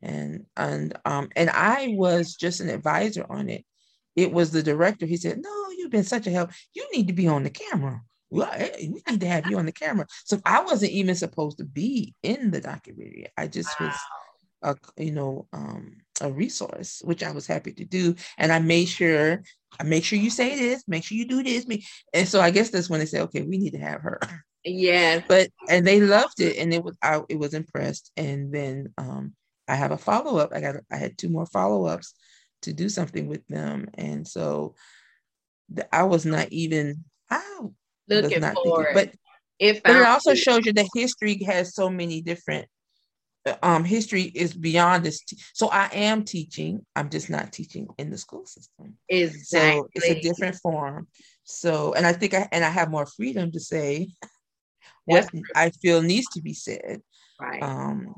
And 0.00 0.46
and 0.56 0.98
um 1.04 1.28
and 1.36 1.50
I 1.50 1.94
was 1.96 2.34
just 2.34 2.60
an 2.60 2.68
advisor 2.68 3.26
on 3.28 3.48
it. 3.48 3.64
It 4.16 4.32
was 4.32 4.50
the 4.50 4.62
director. 4.62 5.06
He 5.06 5.16
said, 5.16 5.40
No, 5.42 5.70
you've 5.76 5.90
been 5.90 6.04
such 6.04 6.26
a 6.26 6.30
help. 6.30 6.50
You 6.72 6.86
need 6.92 7.08
to 7.08 7.12
be 7.12 7.28
on 7.28 7.42
the 7.42 7.50
camera 7.50 8.00
well, 8.34 8.50
eh, 8.52 8.68
eh, 8.80 8.88
we 8.90 9.02
need 9.08 9.20
to 9.20 9.28
have 9.28 9.46
you 9.48 9.58
on 9.58 9.66
the 9.66 9.72
camera. 9.72 10.06
So 10.24 10.40
I 10.44 10.64
wasn't 10.64 10.90
even 10.90 11.14
supposed 11.14 11.58
to 11.58 11.64
be 11.64 12.14
in 12.24 12.50
the 12.50 12.60
documentary. 12.60 13.28
I 13.36 13.46
just 13.46 13.68
wow. 13.78 13.86
was 13.86 13.96
a, 14.64 14.76
you 14.96 15.12
know, 15.12 15.46
um, 15.52 15.98
a 16.20 16.32
resource, 16.32 17.02
which 17.04 17.22
I 17.22 17.30
was 17.30 17.46
happy 17.46 17.72
to 17.74 17.84
do. 17.84 18.16
And 18.38 18.50
I 18.50 18.58
made 18.58 18.86
sure, 18.86 19.42
I 19.78 19.84
make 19.84 20.04
sure 20.04 20.18
you 20.18 20.30
say 20.30 20.56
this, 20.58 20.84
make 20.88 21.04
sure 21.04 21.16
you 21.16 21.28
do 21.28 21.42
this. 21.42 21.66
me, 21.68 21.84
And 22.12 22.26
so 22.26 22.40
I 22.40 22.50
guess 22.50 22.70
that's 22.70 22.90
when 22.90 23.00
they 23.00 23.06
said, 23.06 23.22
okay, 23.22 23.42
we 23.42 23.58
need 23.58 23.72
to 23.72 23.78
have 23.78 24.00
her. 24.02 24.20
Yeah. 24.66 25.20
But 25.28 25.50
and 25.68 25.86
they 25.86 26.00
loved 26.00 26.40
it, 26.40 26.56
and 26.56 26.72
it 26.72 26.82
was 26.82 26.96
I 27.02 27.20
it 27.28 27.38
was 27.38 27.52
impressed. 27.52 28.10
And 28.16 28.50
then 28.50 28.94
um, 28.96 29.34
I 29.68 29.74
have 29.74 29.90
a 29.90 29.98
follow 29.98 30.38
up. 30.38 30.54
I 30.54 30.62
got 30.62 30.76
I 30.90 30.96
had 30.96 31.18
two 31.18 31.28
more 31.28 31.44
follow 31.44 31.84
ups 31.84 32.14
to 32.62 32.72
do 32.72 32.88
something 32.88 33.26
with 33.26 33.46
them, 33.46 33.90
and 33.92 34.26
so 34.26 34.74
I 35.92 36.04
was 36.04 36.24
not 36.24 36.50
even 36.50 37.04
I 37.30 37.42
looking 38.08 38.40
for 38.40 38.88
it. 38.88 38.94
But 38.94 39.14
if 39.58 39.82
but 39.82 39.96
it 39.96 40.06
also 40.06 40.34
shows 40.34 40.66
you 40.66 40.72
that 40.72 40.88
history 40.94 41.42
has 41.44 41.74
so 41.74 41.90
many 41.90 42.22
different 42.22 42.66
um 43.62 43.84
history 43.84 44.22
is 44.22 44.54
beyond 44.54 45.04
this 45.04 45.20
t- 45.20 45.38
so 45.52 45.68
i 45.68 45.88
am 45.92 46.24
teaching 46.24 46.84
i'm 46.96 47.10
just 47.10 47.28
not 47.28 47.52
teaching 47.52 47.86
in 47.98 48.10
the 48.10 48.18
school 48.18 48.46
system 48.46 48.96
exactly 49.08 49.80
so 49.80 49.88
it's 49.94 50.08
a 50.08 50.20
different 50.20 50.56
form 50.56 51.06
so 51.44 51.92
and 51.94 52.06
i 52.06 52.12
think 52.12 52.34
i 52.34 52.48
and 52.52 52.64
i 52.64 52.70
have 52.70 52.90
more 52.90 53.06
freedom 53.06 53.52
to 53.52 53.60
say 53.60 54.08
what 55.04 55.28
i 55.54 55.70
feel 55.82 56.00
needs 56.00 56.28
to 56.28 56.40
be 56.40 56.54
said 56.54 57.00
right 57.40 57.62
um 57.62 58.14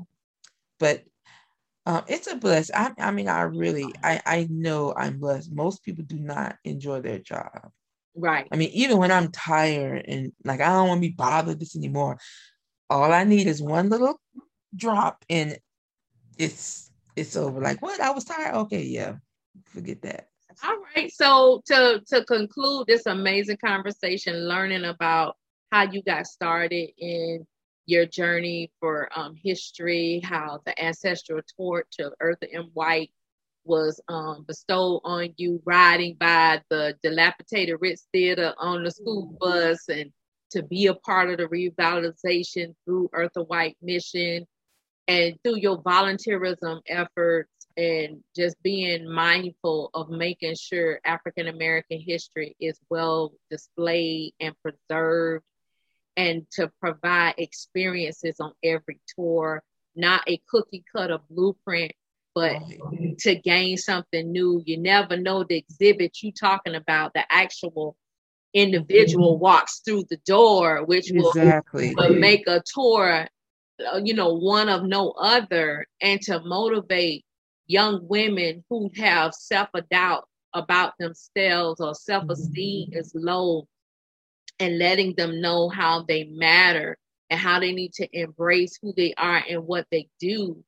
but 0.79 1.03
um, 1.87 2.03
it's 2.07 2.27
a 2.27 2.35
bless. 2.35 2.69
I, 2.69 2.91
I 2.99 3.11
mean, 3.11 3.29
I 3.29 3.43
really, 3.43 3.95
I, 4.03 4.19
I 4.25 4.47
know 4.49 4.93
I'm 4.93 5.19
blessed. 5.19 5.53
Most 5.53 5.85
people 5.85 6.03
do 6.03 6.19
not 6.19 6.57
enjoy 6.65 6.99
their 6.99 7.17
job. 7.17 7.71
Right. 8.13 8.45
I 8.51 8.57
mean, 8.57 8.71
even 8.73 8.97
when 8.97 9.09
I'm 9.09 9.31
tired 9.31 10.03
and 10.05 10.33
like 10.43 10.59
I 10.59 10.67
don't 10.67 10.89
want 10.89 11.01
to 11.01 11.07
be 11.07 11.13
bothered 11.13 11.61
this 11.61 11.77
anymore, 11.77 12.17
all 12.89 13.13
I 13.13 13.23
need 13.23 13.47
is 13.47 13.61
one 13.61 13.87
little 13.87 14.19
drop 14.77 15.25
and 15.29 15.57
it's 16.37 16.91
it's 17.15 17.35
over. 17.35 17.59
Like 17.59 17.81
what? 17.81 17.99
I 17.99 18.11
was 18.11 18.23
tired. 18.23 18.55
Okay, 18.55 18.83
yeah. 18.83 19.15
Forget 19.65 20.01
that. 20.03 20.29
All 20.63 20.77
right. 20.95 21.11
So 21.11 21.61
to 21.65 22.01
to 22.07 22.23
conclude 22.25 22.87
this 22.87 23.05
amazing 23.05 23.57
conversation, 23.57 24.47
learning 24.47 24.85
about 24.85 25.35
how 25.71 25.83
you 25.83 26.01
got 26.01 26.27
started 26.27 26.89
in 26.97 27.45
your 27.85 28.05
journey 28.05 28.71
for 28.79 29.09
um, 29.15 29.35
history, 29.35 30.21
how 30.23 30.61
the 30.65 30.83
ancestral 30.83 31.41
torch 31.57 31.95
of 31.99 32.13
Eartha 32.21 32.47
M. 32.53 32.69
White 32.73 33.11
was 33.63 33.99
um, 34.07 34.45
bestowed 34.47 35.01
on 35.03 35.33
you 35.37 35.61
riding 35.65 36.15
by 36.19 36.61
the 36.69 36.95
dilapidated 37.03 37.77
Ritz 37.79 38.07
Theater 38.13 38.53
on 38.57 38.83
the 38.83 38.91
school 38.91 39.27
mm-hmm. 39.27 39.37
bus 39.39 39.89
and 39.89 40.11
to 40.51 40.63
be 40.63 40.87
a 40.87 40.93
part 40.93 41.29
of 41.29 41.37
the 41.37 41.47
revitalization 41.47 42.73
through 42.85 43.09
Eartha 43.13 43.45
White 43.47 43.75
mission 43.81 44.47
and 45.07 45.35
through 45.43 45.57
your 45.57 45.81
volunteerism 45.81 46.81
efforts 46.87 47.49
and 47.77 48.23
just 48.35 48.61
being 48.63 49.09
mindful 49.09 49.91
of 49.93 50.09
making 50.09 50.55
sure 50.55 50.99
African 51.05 51.47
American 51.47 51.99
history 51.99 52.55
is 52.59 52.79
well 52.89 53.33
displayed 53.49 54.33
and 54.39 54.55
preserved 54.61 55.45
and 56.17 56.49
to 56.51 56.71
provide 56.81 57.35
experiences 57.37 58.37
on 58.39 58.51
every 58.63 58.99
tour, 59.15 59.61
not 59.95 60.23
a 60.27 60.41
cookie 60.49 60.83
cutter 60.91 61.19
blueprint 61.29 61.93
but 62.33 62.61
to 63.17 63.33
gain 63.33 63.77
something 63.77 64.31
new. 64.31 64.61
You 64.63 64.77
never 64.77 65.17
know 65.17 65.43
the 65.43 65.57
exhibit 65.57 66.21
you 66.21 66.31
talking 66.31 66.75
about 66.75 67.13
the 67.15 67.23
actual 67.31 67.95
individual 68.53 69.33
mm-hmm. 69.35 69.43
walks 69.43 69.81
through 69.83 70.03
the 70.09 70.17
door 70.17 70.83
which 70.85 71.11
will, 71.11 71.33
make 72.09 72.47
a 72.47 72.61
tour 72.73 73.27
you 74.03 74.13
know 74.13 74.33
one 74.33 74.69
of 74.69 74.83
no 74.83 75.11
other 75.11 75.87
and 76.01 76.21
to 76.21 76.39
motivate 76.41 77.25
young 77.67 78.07
women 78.07 78.63
who 78.69 78.89
have 78.95 79.33
self-doubt 79.33 80.27
about 80.53 80.93
themselves 80.99 81.81
or 81.81 81.93
self-esteem 81.93 82.89
mm-hmm. 82.89 82.99
is 82.99 83.11
low 83.15 83.67
and 84.59 84.79
letting 84.79 85.13
them 85.15 85.41
know 85.41 85.69
how 85.69 86.03
they 86.07 86.25
matter 86.25 86.97
and 87.29 87.39
how 87.39 87.59
they 87.59 87.73
need 87.73 87.93
to 87.93 88.07
embrace 88.13 88.79
who 88.81 88.93
they 88.95 89.13
are 89.15 89.43
and 89.49 89.65
what 89.67 89.85
they 89.91 90.07
do 90.19 90.63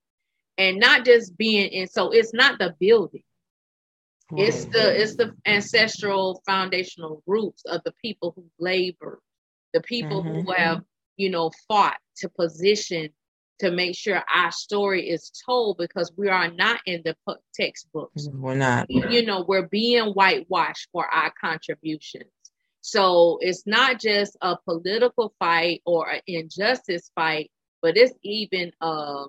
and 0.57 0.79
not 0.79 1.05
just 1.05 1.37
being 1.37 1.69
in 1.71 1.87
so 1.87 2.11
it's 2.11 2.33
not 2.33 2.59
the 2.59 2.75
building 2.79 3.23
It's 4.37 4.65
the 4.65 5.01
it's 5.01 5.15
the 5.15 5.33
ancestral 5.45 6.41
foundational 6.45 7.23
roots 7.25 7.63
of 7.65 7.81
the 7.83 7.93
people 8.01 8.33
who 8.35 8.45
labor, 8.59 9.21
the 9.73 9.81
people 9.81 10.23
mm-hmm. 10.23 10.41
who 10.41 10.51
have 10.53 10.83
you 11.17 11.29
know 11.29 11.51
fought 11.67 11.97
to 12.19 12.29
position 12.29 13.09
to 13.59 13.71
make 13.71 13.95
sure 13.95 14.23
our 14.33 14.51
story 14.51 15.09
is 15.09 15.31
told 15.45 15.77
because 15.77 16.11
we 16.17 16.29
are 16.29 16.49
not 16.49 16.79
in 16.85 17.01
the 17.03 17.15
textbooks. 17.53 18.27
We're 18.31 18.55
not. 18.55 18.89
You 18.89 19.25
know, 19.25 19.43
we're 19.47 19.67
being 19.67 20.11
whitewashed 20.13 20.87
for 20.91 21.05
our 21.05 21.31
contributions. 21.39 22.31
So 22.81 23.37
it's 23.41 23.67
not 23.67 23.99
just 23.99 24.37
a 24.41 24.57
political 24.65 25.33
fight 25.39 25.81
or 25.85 26.09
an 26.09 26.21
injustice 26.25 27.11
fight, 27.13 27.51
but 27.81 27.97
it's 27.97 28.13
even 28.23 28.71
a, 28.79 29.25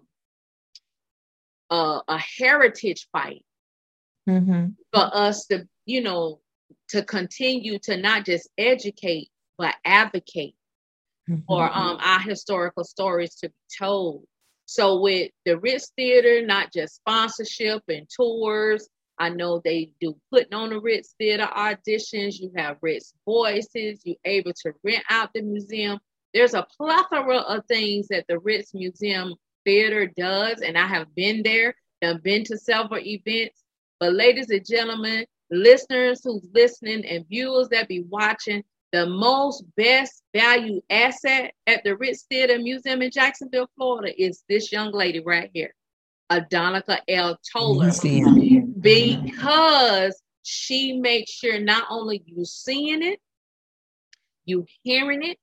a, 1.71 2.01
a 2.07 2.19
heritage 2.39 3.09
fight 3.13 3.45
mm-hmm. 4.29 4.67
for 4.93 5.11
us 5.13 5.47
to, 5.47 5.67
you 5.87 6.03
know, 6.03 6.41
to 6.91 7.03
continue 7.03 7.81
to 7.81 7.97
not 7.97 8.25
just 8.25 8.49
educate, 8.57 9.29
but 9.59 9.75
advocate 9.85 10.55
mm-hmm. 11.31 11.43
for 11.47 11.65
um, 11.73 11.99
our 12.01 12.21
historical 12.21 12.85
stories 12.85 13.35
to 13.37 13.49
be 13.49 13.55
told. 13.79 14.25
So 14.67 15.01
with 15.01 15.31
the 15.45 15.59
Ritz 15.59 15.93
Theater, 15.97 16.45
not 16.47 16.73
just 16.73 16.97
sponsorship 16.97 17.83
and 17.89 18.07
tours, 18.15 18.89
I 19.19 19.29
know 19.29 19.61
they 19.63 19.91
do 20.01 20.17
putting 20.33 20.55
on 20.55 20.71
the 20.71 20.81
Ritz 20.81 21.15
Theater 21.19 21.47
auditions. 21.55 22.39
You 22.39 22.53
have 22.57 22.79
Ritz 22.81 23.13
Voices. 23.27 24.01
You're 24.05 24.17
able 24.25 24.53
to 24.63 24.73
rent 24.83 25.05
out 25.11 25.31
the 25.35 25.43
museum. 25.43 25.99
There's 26.33 26.55
a 26.55 26.67
plethora 26.77 27.39
of 27.39 27.67
things 27.67 28.09
that 28.09 28.25
the 28.29 28.39
Ritz 28.39 28.73
Museum 28.73 29.35
Theater 29.67 30.07
does, 30.17 30.63
and 30.63 30.79
I 30.79 30.87
have 30.87 31.15
been 31.15 31.43
there. 31.43 31.75
I've 32.03 32.23
been 32.23 32.45
to 32.45 32.57
several 32.57 33.01
events. 33.05 33.63
But 33.99 34.15
ladies 34.15 34.49
and 34.49 34.65
gentlemen, 34.65 35.27
listeners 35.51 36.23
who's 36.25 36.47
listening 36.55 37.05
and 37.05 37.29
viewers 37.29 37.69
that 37.69 37.89
be 37.89 38.05
watching, 38.09 38.63
the 38.93 39.07
most 39.07 39.65
best 39.77 40.23
value 40.35 40.81
asset 40.91 41.53
at 41.67 41.85
the 41.85 41.97
Ritz 41.97 42.25
Theater 42.25 42.59
Museum 42.59 43.03
in 43.03 43.11
Jacksonville, 43.11 43.71
Florida 43.77 44.13
is 44.21 44.43
this 44.49 44.73
young 44.73 44.93
lady 44.93 45.21
right 45.21 45.51
here. 45.55 45.75
Adonica 46.31 46.99
L. 47.09 47.39
Toller 47.53 47.91
because 48.81 50.23
she 50.43 50.93
makes 50.95 51.33
sure 51.33 51.61
not 51.61 51.85
only 51.91 52.23
you 52.25 52.45
seeing 52.45 53.03
it, 53.03 53.21
you 54.45 54.65
hearing 54.83 55.23
it, 55.23 55.39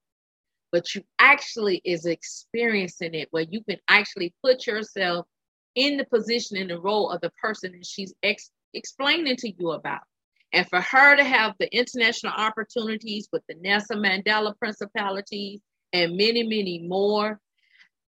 but 0.72 0.94
you 0.96 1.04
actually 1.20 1.82
is 1.84 2.06
experiencing 2.06 3.14
it 3.14 3.28
where 3.32 3.46
you 3.50 3.64
can 3.64 3.78
actually 3.88 4.34
put 4.44 4.66
yourself 4.66 5.26
in 5.76 5.98
the 5.98 6.06
position 6.06 6.58
in 6.58 6.68
the 6.68 6.80
role 6.80 7.10
of 7.10 7.22
the 7.22 7.32
person 7.42 7.72
that 7.74 7.86
she's 7.86 8.14
ex- 8.24 8.52
explaining 8.74 9.36
to 9.38 9.52
you 9.52 9.72
about. 9.72 10.02
And 10.58 10.68
for 10.68 10.82
her 10.82 11.16
to 11.16 11.24
have 11.24 11.54
the 11.60 11.72
international 11.72 12.34
opportunities 12.36 13.30
with 13.32 13.44
the 13.48 13.54
Nelson 13.62 14.00
Mandela 14.00 14.58
Principalities 14.58 15.62
and 15.94 16.18
many, 16.18 16.42
many 16.42 16.82
more, 16.88 17.40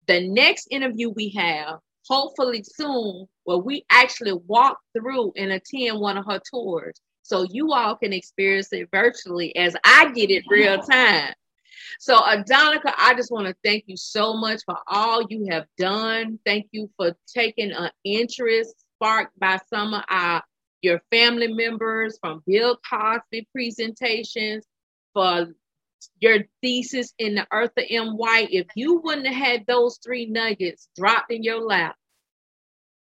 the 0.07 0.29
next 0.29 0.69
interview 0.71 1.11
we 1.11 1.31
have 1.31 1.81
hopefully 2.09 2.63
soon 2.63 3.27
where 3.43 3.59
we 3.59 3.85
actually 3.91 4.35
walk 4.47 4.79
through 4.97 5.33
and 5.37 5.51
attend 5.51 5.99
one 5.99 6.17
of 6.17 6.25
her 6.27 6.41
tours 6.49 7.01
so 7.25 7.49
you 7.51 7.73
all 7.73 7.97
can 7.97 8.13
experience 8.13 8.73
it 8.73 8.89
virtually 8.93 9.57
as 9.57 9.75
I 9.83 10.13
get 10.13 10.31
it 10.31 10.45
real 10.49 10.79
time. 10.79 11.35
So, 11.99 12.17
Adonica, 12.17 12.93
I 12.97 13.15
just 13.17 13.33
want 13.33 13.49
to 13.49 13.57
thank 13.65 13.87
you 13.89 13.97
so 13.97 14.35
much 14.35 14.61
for 14.65 14.77
all 14.87 15.25
you 15.29 15.49
have 15.51 15.67
done. 15.79 16.39
Thank 16.47 16.69
you 16.71 16.89
for 16.97 17.17
taking 17.27 17.73
an 17.73 17.91
interest 18.05 18.73
sparked 18.95 19.37
by 19.41 19.59
some 19.69 19.95
of 19.95 20.05
our 20.09 20.45
your 20.87 21.03
family 21.11 21.49
members 21.49 22.16
from 22.20 22.42
Bill 22.46 22.79
Cosby 22.88 23.49
presentations, 23.53 24.64
for 25.12 25.49
your 26.20 26.38
thesis 26.62 27.12
in 27.18 27.35
the 27.35 27.46
Eartha 27.53 27.85
M. 27.90 28.16
White, 28.16 28.49
if 28.53 28.68
you 28.77 29.01
wouldn't 29.01 29.27
have 29.27 29.35
had 29.35 29.66
those 29.66 29.99
three 30.05 30.27
nuggets 30.27 30.88
dropped 30.96 31.33
in 31.33 31.42
your 31.42 31.61
lap, 31.61 31.96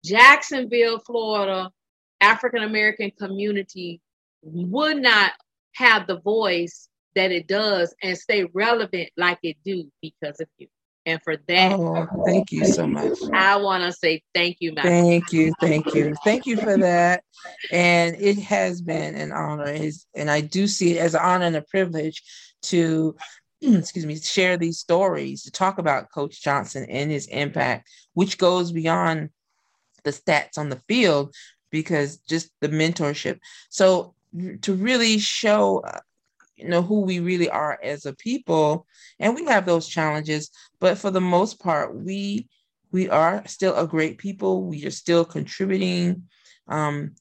Jacksonville, 0.05 0.99
Florida, 1.01 1.71
African 2.21 2.63
American 2.63 3.11
community 3.13 4.01
would 4.43 5.03
not 5.03 5.33
have 5.75 6.07
the 6.07 6.21
voice 6.21 6.89
that 7.15 7.31
it 7.33 7.47
does 7.47 7.95
and 8.03 8.17
stay 8.17 8.45
relevant 8.55 9.11
like 9.17 9.39
it 9.43 9.57
do 9.65 9.91
because 10.01 10.41
of 10.41 10.49
you. 10.57 10.69
And 11.09 11.23
for 11.23 11.39
that, 11.49 11.73
oh, 11.73 12.07
thank 12.27 12.53
you 12.53 12.67
so 12.67 12.87
much. 12.87 13.19
I 13.33 13.57
want 13.57 13.83
to 13.83 13.93
say 13.93 14.23
thank 14.35 14.59
you, 14.61 14.75
Thank 14.75 15.33
you, 15.33 15.55
thank 15.59 15.95
you, 15.95 16.15
thank 16.23 16.45
you 16.45 16.59
for 16.59 16.77
that. 16.77 17.25
And 17.73 18.15
it 18.21 18.39
has 18.41 18.83
been 18.83 19.15
an 19.15 19.33
honor, 19.33 19.75
and 20.15 20.31
I 20.31 20.43
do 20.43 20.67
see 20.67 20.99
it 20.99 21.01
as 21.01 21.15
an 21.15 21.23
honor 21.23 21.47
and 21.47 21.57
a 21.57 21.63
privilege 21.63 22.23
to 22.65 23.17
excuse 23.63 24.05
me, 24.05 24.19
share 24.19 24.59
these 24.59 24.79
stories, 24.79 25.45
to 25.45 25.51
talk 25.51 25.79
about 25.79 26.13
Coach 26.13 26.43
Johnson 26.43 26.85
and 26.91 27.11
his 27.11 27.27
impact, 27.29 27.89
which 28.13 28.37
goes 28.37 28.71
beyond 28.71 29.31
the 30.05 30.11
stats 30.11 30.59
on 30.59 30.69
the 30.69 30.81
field 30.89 31.35
because 31.71 32.19
just 32.19 32.51
the 32.61 32.69
mentorship. 32.69 33.39
So 33.71 34.15
to 34.61 34.75
really 34.75 35.19
show 35.19 35.79
uh, 35.79 36.01
you 36.59 36.69
know 36.69 36.83
who 36.83 37.01
we 37.03 37.21
really 37.21 37.49
are 37.49 37.79
as 37.83 38.07
a 38.07 38.15
people 38.15 38.87
and 39.21 39.35
we 39.35 39.45
have 39.45 39.67
those 39.67 39.89
challenges 39.89 40.51
but 40.81 40.99
for 40.99 41.11
the 41.11 41.21
most 41.21 41.61
part 41.61 41.95
we 41.95 42.49
we 42.91 43.09
are 43.09 43.47
still 43.47 43.77
a 43.77 43.87
great 43.87 44.19
people. 44.19 44.65
We 44.65 44.85
are 44.87 44.91
still 44.91 45.25
contributing. 45.25 46.25
Um 46.69 47.15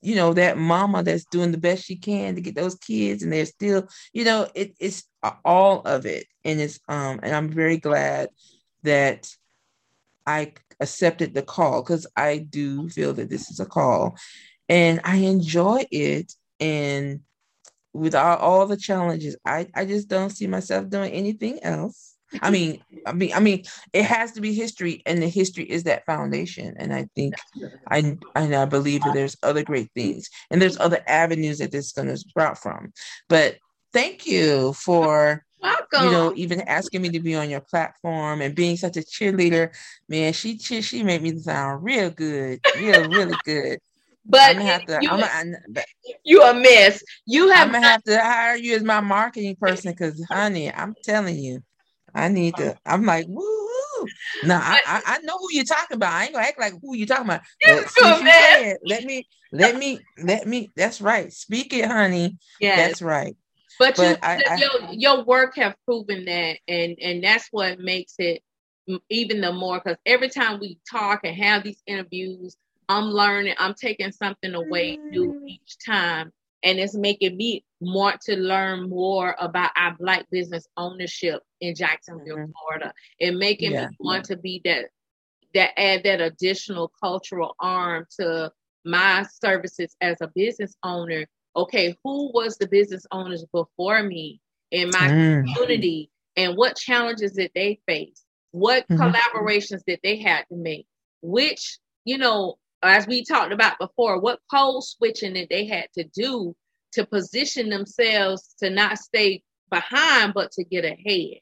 you 0.00 0.14
know 0.14 0.34
that 0.34 0.58
mama 0.58 1.02
that's 1.02 1.24
doing 1.24 1.50
the 1.50 1.56
best 1.58 1.84
she 1.84 1.96
can 1.96 2.34
to 2.34 2.42
get 2.42 2.54
those 2.54 2.74
kids 2.74 3.22
and 3.22 3.32
they're 3.32 3.46
still 3.46 3.88
you 4.12 4.22
know 4.22 4.46
it, 4.54 4.76
it's 4.78 5.04
all 5.44 5.80
of 5.80 6.04
it. 6.06 6.26
And 6.44 6.60
it's 6.60 6.78
um 6.88 7.20
and 7.22 7.34
i'm 7.34 7.48
very 7.48 7.78
glad 7.78 8.28
that 8.82 9.34
i 10.26 10.52
accepted 10.80 11.32
the 11.32 11.42
call 11.42 11.82
because 11.82 12.06
i 12.16 12.38
do 12.38 12.88
feel 12.90 13.14
that 13.14 13.30
this 13.30 13.50
is 13.50 13.60
a 13.60 13.66
call. 13.66 14.16
And 14.68 15.00
i 15.04 15.16
enjoy 15.16 15.84
it 15.90 16.32
and 16.60 17.20
with 17.94 18.14
all, 18.14 18.36
all 18.36 18.66
the 18.66 18.76
challenges 18.76 19.36
i 19.46 19.66
i 19.74 19.84
just 19.84 20.08
don't 20.08 20.30
see 20.30 20.46
myself 20.46 20.88
doing 20.90 21.12
anything 21.12 21.62
else 21.62 22.14
I 22.42 22.50
mean, 22.50 22.82
I 23.06 23.12
mean, 23.12 23.32
I 23.34 23.40
mean, 23.40 23.64
it 23.92 24.04
has 24.04 24.32
to 24.32 24.40
be 24.40 24.54
history, 24.54 25.02
and 25.06 25.22
the 25.22 25.28
history 25.28 25.64
is 25.64 25.84
that 25.84 26.06
foundation. 26.06 26.74
And 26.78 26.92
I 26.92 27.08
think, 27.14 27.34
I 27.90 28.16
and 28.34 28.54
I 28.54 28.64
believe 28.64 29.02
that 29.02 29.14
there's 29.14 29.36
other 29.42 29.62
great 29.62 29.90
things, 29.94 30.28
and 30.50 30.60
there's 30.60 30.78
other 30.78 31.02
avenues 31.06 31.58
that 31.58 31.70
this 31.70 31.86
is 31.86 31.92
going 31.92 32.08
to 32.08 32.16
sprout 32.16 32.58
from. 32.58 32.92
But 33.28 33.56
thank 33.92 34.26
you 34.26 34.72
for 34.72 35.44
Welcome. 35.62 36.04
you 36.04 36.10
know 36.10 36.32
even 36.36 36.62
asking 36.62 37.02
me 37.02 37.10
to 37.10 37.20
be 37.20 37.34
on 37.34 37.50
your 37.50 37.60
platform 37.60 38.40
and 38.40 38.54
being 38.54 38.76
such 38.76 38.96
a 38.96 39.00
cheerleader. 39.00 39.74
Man, 40.08 40.32
she 40.32 40.58
she, 40.58 40.82
she 40.82 41.02
made 41.02 41.22
me 41.22 41.36
sound 41.38 41.84
real 41.84 42.10
good, 42.10 42.60
real 42.78 43.08
really 43.08 43.36
good. 43.44 43.78
But 44.26 44.40
I'm 44.42 44.56
gonna 44.56 44.64
have 44.64 44.86
to. 44.86 44.98
You, 45.02 45.10
I'm 45.10 45.54
you 46.24 46.42
a 46.42 46.54
mess. 46.54 47.02
You 47.26 47.50
have. 47.50 47.66
I'm 47.66 47.72
gonna 47.72 47.86
have 47.86 48.02
to 48.04 48.20
hire 48.20 48.56
you 48.56 48.74
as 48.74 48.82
my 48.82 49.00
marketing 49.00 49.56
person 49.56 49.92
because, 49.92 50.24
honey, 50.30 50.72
I'm 50.72 50.94
telling 51.04 51.36
you, 51.36 51.62
I 52.14 52.28
need 52.28 52.56
to. 52.56 52.76
I'm 52.86 53.04
like, 53.04 53.26
woo. 53.28 53.44
No, 54.42 54.56
I, 54.56 54.80
I, 54.86 55.02
I 55.06 55.18
know 55.18 55.38
who 55.38 55.48
you're 55.52 55.64
talking 55.64 55.96
about. 55.96 56.12
I 56.12 56.24
ain't 56.24 56.32
gonna 56.32 56.46
act 56.46 56.60
like 56.60 56.74
who 56.80 56.96
you 56.96 57.06
talking 57.06 57.24
about. 57.24 57.42
But 57.64 57.88
said, 57.90 58.76
let 58.84 59.04
me, 59.04 59.26
let 59.52 59.76
me, 59.76 60.00
let 60.22 60.46
me. 60.46 60.70
That's 60.76 61.00
right. 61.00 61.32
Speak 61.32 61.72
it, 61.72 61.86
honey. 61.86 62.36
Yeah, 62.60 62.76
that's 62.76 63.02
right. 63.02 63.36
But, 63.78 63.96
but 63.96 64.08
you, 64.10 64.16
I, 64.22 64.56
your, 64.58 64.70
I, 64.82 64.92
your 64.92 65.24
work 65.24 65.56
have 65.56 65.74
proven 65.84 66.24
that, 66.26 66.58
and 66.68 66.96
and 67.00 67.22
that's 67.24 67.48
what 67.50 67.78
makes 67.78 68.14
it 68.18 68.42
even 69.08 69.40
the 69.40 69.52
more. 69.52 69.80
Because 69.82 69.98
every 70.06 70.28
time 70.28 70.60
we 70.60 70.78
talk 70.90 71.20
and 71.24 71.36
have 71.36 71.64
these 71.64 71.82
interviews, 71.86 72.56
I'm 72.88 73.06
learning. 73.06 73.54
I'm 73.58 73.74
taking 73.74 74.12
something 74.12 74.54
away 74.54 74.96
new 74.96 75.34
mm. 75.34 75.48
each 75.48 75.76
time, 75.84 76.32
and 76.62 76.78
it's 76.78 76.94
making 76.94 77.36
me 77.36 77.64
want 77.80 78.20
to 78.22 78.36
learn 78.36 78.88
more 78.88 79.36
about 79.38 79.70
our 79.76 79.94
black 79.98 80.26
business 80.30 80.66
ownership 80.76 81.42
in 81.60 81.74
Jacksonville, 81.74 82.36
mm-hmm. 82.36 82.52
Florida, 82.52 82.92
and 83.20 83.38
making 83.38 83.72
yeah. 83.72 83.88
me 83.88 83.96
want 84.00 84.24
to 84.26 84.36
be 84.36 84.60
that 84.64 84.86
that 85.54 85.78
add 85.78 86.02
that 86.04 86.20
additional 86.20 86.92
cultural 87.02 87.54
arm 87.60 88.06
to 88.18 88.50
my 88.84 89.24
services 89.42 89.94
as 90.00 90.20
a 90.20 90.30
business 90.34 90.74
owner. 90.82 91.26
Okay, 91.56 91.96
who 92.02 92.32
was 92.32 92.56
the 92.56 92.66
business 92.66 93.06
owners 93.12 93.44
before 93.52 94.02
me 94.02 94.40
in 94.70 94.90
my 94.90 95.08
mm. 95.08 95.44
community, 95.44 96.10
and 96.36 96.56
what 96.56 96.76
challenges 96.76 97.32
did 97.32 97.52
they 97.54 97.80
face? 97.86 98.24
What 98.50 98.86
mm-hmm. 98.88 99.00
collaborations 99.00 99.82
did 99.86 100.00
they 100.02 100.16
have 100.18 100.46
to 100.48 100.56
make? 100.56 100.86
Which 101.22 101.78
you 102.04 102.18
know 102.18 102.58
as 102.86 103.06
we 103.06 103.24
talked 103.24 103.52
about 103.52 103.78
before, 103.78 104.20
what 104.20 104.40
code 104.50 104.82
switching 104.84 105.34
that 105.34 105.48
they 105.50 105.66
had 105.66 105.86
to 105.96 106.04
do 106.04 106.54
to 106.92 107.06
position 107.06 107.68
themselves 107.68 108.54
to 108.60 108.70
not 108.70 108.98
stay 108.98 109.42
behind, 109.70 110.34
but 110.34 110.52
to 110.52 110.64
get 110.64 110.84
ahead. 110.84 111.38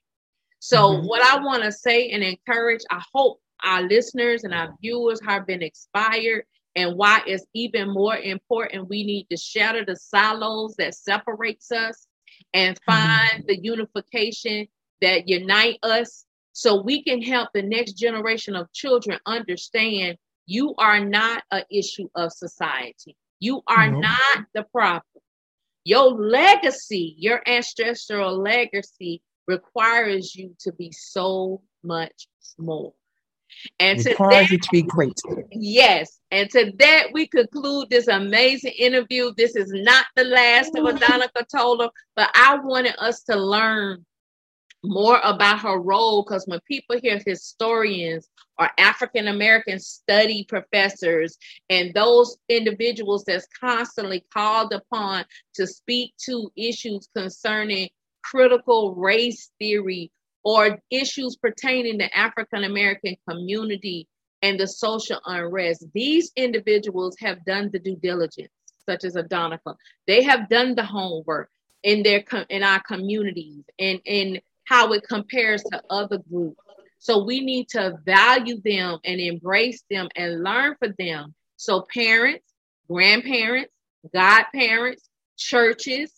So, 0.61 0.91
mm-hmm. 0.91 1.07
what 1.07 1.23
I 1.23 1.43
want 1.43 1.63
to 1.65 1.73
say 1.73 2.11
and 2.11 2.23
encourage, 2.23 2.83
I 2.91 3.03
hope 3.13 3.41
our 3.65 3.83
listeners 3.83 4.45
and 4.45 4.55
our 4.55 4.75
viewers 4.81 5.21
have 5.27 5.47
been 5.47 5.63
inspired 5.63 6.45
and 6.75 6.97
why 6.97 7.21
it's 7.27 7.45
even 7.55 7.93
more 7.93 8.17
important 8.17 8.89
we 8.89 9.05
need 9.05 9.27
to 9.31 9.37
shatter 9.37 9.85
the 9.85 9.97
silos 9.97 10.75
that 10.77 10.95
separates 10.95 11.71
us 11.71 12.07
and 12.55 12.77
mm-hmm. 12.77 12.93
find 12.93 13.45
mm-hmm. 13.45 13.47
the 13.49 13.59
unification 13.63 14.67
that 15.01 15.29
unite 15.29 15.79
us 15.83 16.25
so 16.53 16.83
we 16.83 17.03
can 17.03 17.21
help 17.23 17.49
the 17.55 17.63
next 17.63 17.95
generation 17.95 18.55
of 18.55 18.73
children 18.73 19.19
understand 19.27 20.17
you 20.47 20.75
are 20.79 21.01
not 21.01 21.43
an 21.51 21.63
issue 21.71 22.09
of 22.15 22.33
society 22.33 23.17
you 23.41 23.63
are 23.67 23.89
mm-hmm. 23.89 24.01
not 24.01 24.47
the 24.55 24.65
problem 24.65 25.03
your 25.85 26.13
legacy 26.13 27.15
your 27.19 27.41
ancestral 27.47 28.37
legacy 28.37 29.23
requires 29.47 30.35
you 30.35 30.55
to 30.59 30.73
be 30.73 30.93
so 30.93 31.61
much 31.83 32.29
more 32.59 32.93
and 33.79 34.01
it 34.01 34.07
requires 34.07 34.51
you 34.51 34.59
to 34.59 34.69
be 34.73 34.83
great. 34.83 35.19
Yes. 35.51 36.19
And 36.31 36.49
to 36.51 36.73
that, 36.79 37.09
we 37.13 37.27
conclude 37.27 37.91
this 37.91 38.09
amazing 38.09 38.73
interview. 38.79 39.33
This 39.37 39.57
is 39.57 39.71
not 39.73 40.07
the 40.17 40.25
last 40.25 40.75
of 40.77 40.85
Adonica 40.85 41.47
Toller, 41.51 41.91
but 42.17 42.31
I 42.35 42.59
wanted 42.59 42.95
us 42.99 43.23
to 43.25 43.37
learn 43.37 44.05
more 44.85 45.21
about 45.23 45.61
her 45.61 45.79
role 45.79 46.23
because 46.23 46.45
when 46.47 46.61
people 46.67 46.99
hear 47.01 47.21
historians 47.25 48.29
or 48.59 48.69
African 48.79 49.29
American 49.29 49.79
study 49.79 50.45
professors 50.49 51.37
and 51.71 51.95
those 51.95 52.37
individuals 52.49 53.25
that's 53.25 53.47
constantly 53.59 54.25
called 54.33 54.73
upon 54.73 55.25
to 55.55 55.67
speak 55.67 56.15
to 56.25 56.51
issues 56.57 57.09
concerning 57.17 57.89
critical 58.23 58.95
race 58.95 59.51
theory 59.59 60.11
or 60.45 60.79
issues 60.91 61.37
pertaining 61.37 61.99
to 61.99 62.17
African 62.17 62.65
American 62.65 63.17
community 63.29 64.09
and 64.43 64.59
the 64.59 64.67
social 64.67 65.21
unrest. 65.27 65.87
These 65.95 66.33
individuals 66.37 67.17
have 67.21 67.45
done 67.45 67.71
the 67.73 67.79
due 67.79 67.97
diligence, 67.97 68.51
such 68.89 69.05
as 69.05 69.15
Adonica. 69.15 69.77
They 70.09 70.23
have 70.23 70.49
done 70.49 70.75
the 70.75 70.85
homework 70.85 71.49
in 71.85 72.03
their 72.03 72.25
in 72.49 72.63
our 72.63 72.81
communities 72.81 73.65
and 73.79 74.01
in 74.05 74.41
how 74.65 74.93
it 74.93 75.07
compares 75.09 75.63
to 75.65 75.83
other 75.91 76.19
groups. 76.31 76.59
So 76.99 77.25
we 77.25 77.41
need 77.41 77.69
to 77.71 77.99
value 78.05 78.61
them 78.65 78.99
and 79.05 79.21
embrace 79.21 79.83
them 79.91 80.09
and 80.15 80.43
learn 80.45 80.77
from 80.79 80.95
them. 80.99 81.35
So 81.57 81.87
parents, 81.93 82.45
grandparents, 82.89 83.73
godparents, 84.15 85.09
churches, 85.37 86.13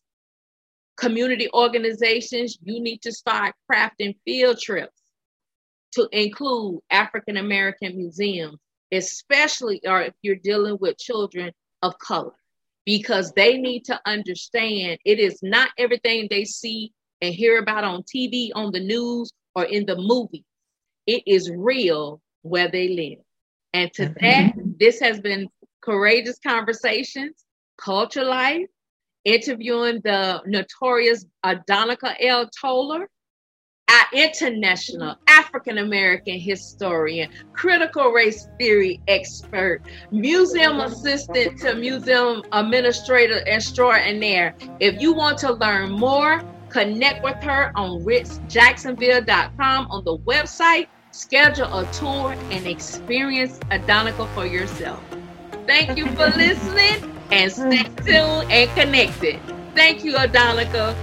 community 0.96 1.48
organizations, 1.54 2.58
you 2.62 2.80
need 2.80 3.02
to 3.02 3.12
start 3.12 3.54
crafting 3.70 4.16
field 4.24 4.58
trips 4.58 5.00
to 5.92 6.08
include 6.12 6.80
African 6.90 7.36
American 7.36 7.96
museums, 7.96 8.58
especially 8.92 9.80
or 9.86 10.02
if 10.02 10.14
you're 10.22 10.36
dealing 10.36 10.76
with 10.80 10.98
children 10.98 11.52
of 11.82 11.98
color, 11.98 12.34
because 12.84 13.32
they 13.32 13.58
need 13.58 13.84
to 13.86 14.00
understand 14.06 14.98
it 15.04 15.18
is 15.18 15.38
not 15.42 15.70
everything 15.78 16.26
they 16.28 16.44
see 16.44 16.92
and 17.20 17.34
hear 17.34 17.58
about 17.58 17.84
on 17.84 18.02
TV, 18.02 18.50
on 18.54 18.72
the 18.72 18.80
news, 18.80 19.30
or 19.54 19.64
in 19.64 19.86
the 19.86 19.96
movie. 19.96 20.44
It 21.06 21.22
is 21.26 21.50
real 21.50 22.20
where 22.42 22.68
they 22.68 22.88
live. 22.88 23.18
And 23.72 23.92
to 23.94 24.06
mm-hmm. 24.06 24.14
that, 24.20 24.78
this 24.78 25.00
has 25.00 25.20
been 25.20 25.48
Courageous 25.80 26.38
Conversations, 26.44 27.44
Culture 27.76 28.24
Life, 28.24 28.66
interviewing 29.24 30.00
the 30.04 30.42
notorious 30.46 31.24
Adonica 31.44 32.14
L. 32.20 32.48
Toller, 32.60 33.08
our 33.88 34.06
international 34.12 35.16
African 35.28 35.78
American 35.78 36.38
historian, 36.38 37.30
critical 37.52 38.10
race 38.10 38.48
theory 38.58 39.00
expert, 39.08 39.82
museum 40.10 40.80
assistant 40.80 41.58
to 41.60 41.74
museum 41.74 42.42
administrator 42.52 43.46
extraordinaire. 43.46 44.54
If 44.80 45.00
you 45.00 45.12
want 45.12 45.38
to 45.38 45.52
learn 45.52 45.92
more, 45.92 46.42
connect 46.74 47.22
with 47.22 47.36
her 47.36 47.70
on 47.76 48.02
ritzjacksonville.com 48.04 49.86
on 49.90 50.04
the 50.04 50.18
website, 50.18 50.88
schedule 51.12 51.72
a 51.72 51.86
tour, 51.92 52.32
and 52.50 52.66
experience 52.66 53.60
Adonica 53.70 54.26
for 54.34 54.44
yourself. 54.44 55.00
Thank 55.68 55.96
you 55.96 56.06
for 56.08 56.26
listening 56.36 57.16
and 57.30 57.52
stay 57.52 57.84
tuned 58.04 58.50
and 58.50 58.68
connected. 58.72 59.38
Thank 59.76 60.02
you, 60.04 60.14
Adonica. 60.14 60.96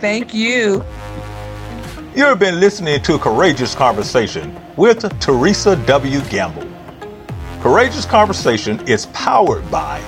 Thank 0.00 0.34
you. 0.34 0.84
You've 2.16 2.40
been 2.40 2.58
listening 2.58 3.00
to 3.02 3.16
Courageous 3.16 3.72
Conversation 3.72 4.60
with 4.76 5.08
Teresa 5.20 5.76
W. 5.86 6.20
Gamble. 6.22 6.68
Courageous 7.60 8.04
Conversation 8.04 8.80
is 8.88 9.06
powered 9.06 9.70
by 9.70 10.02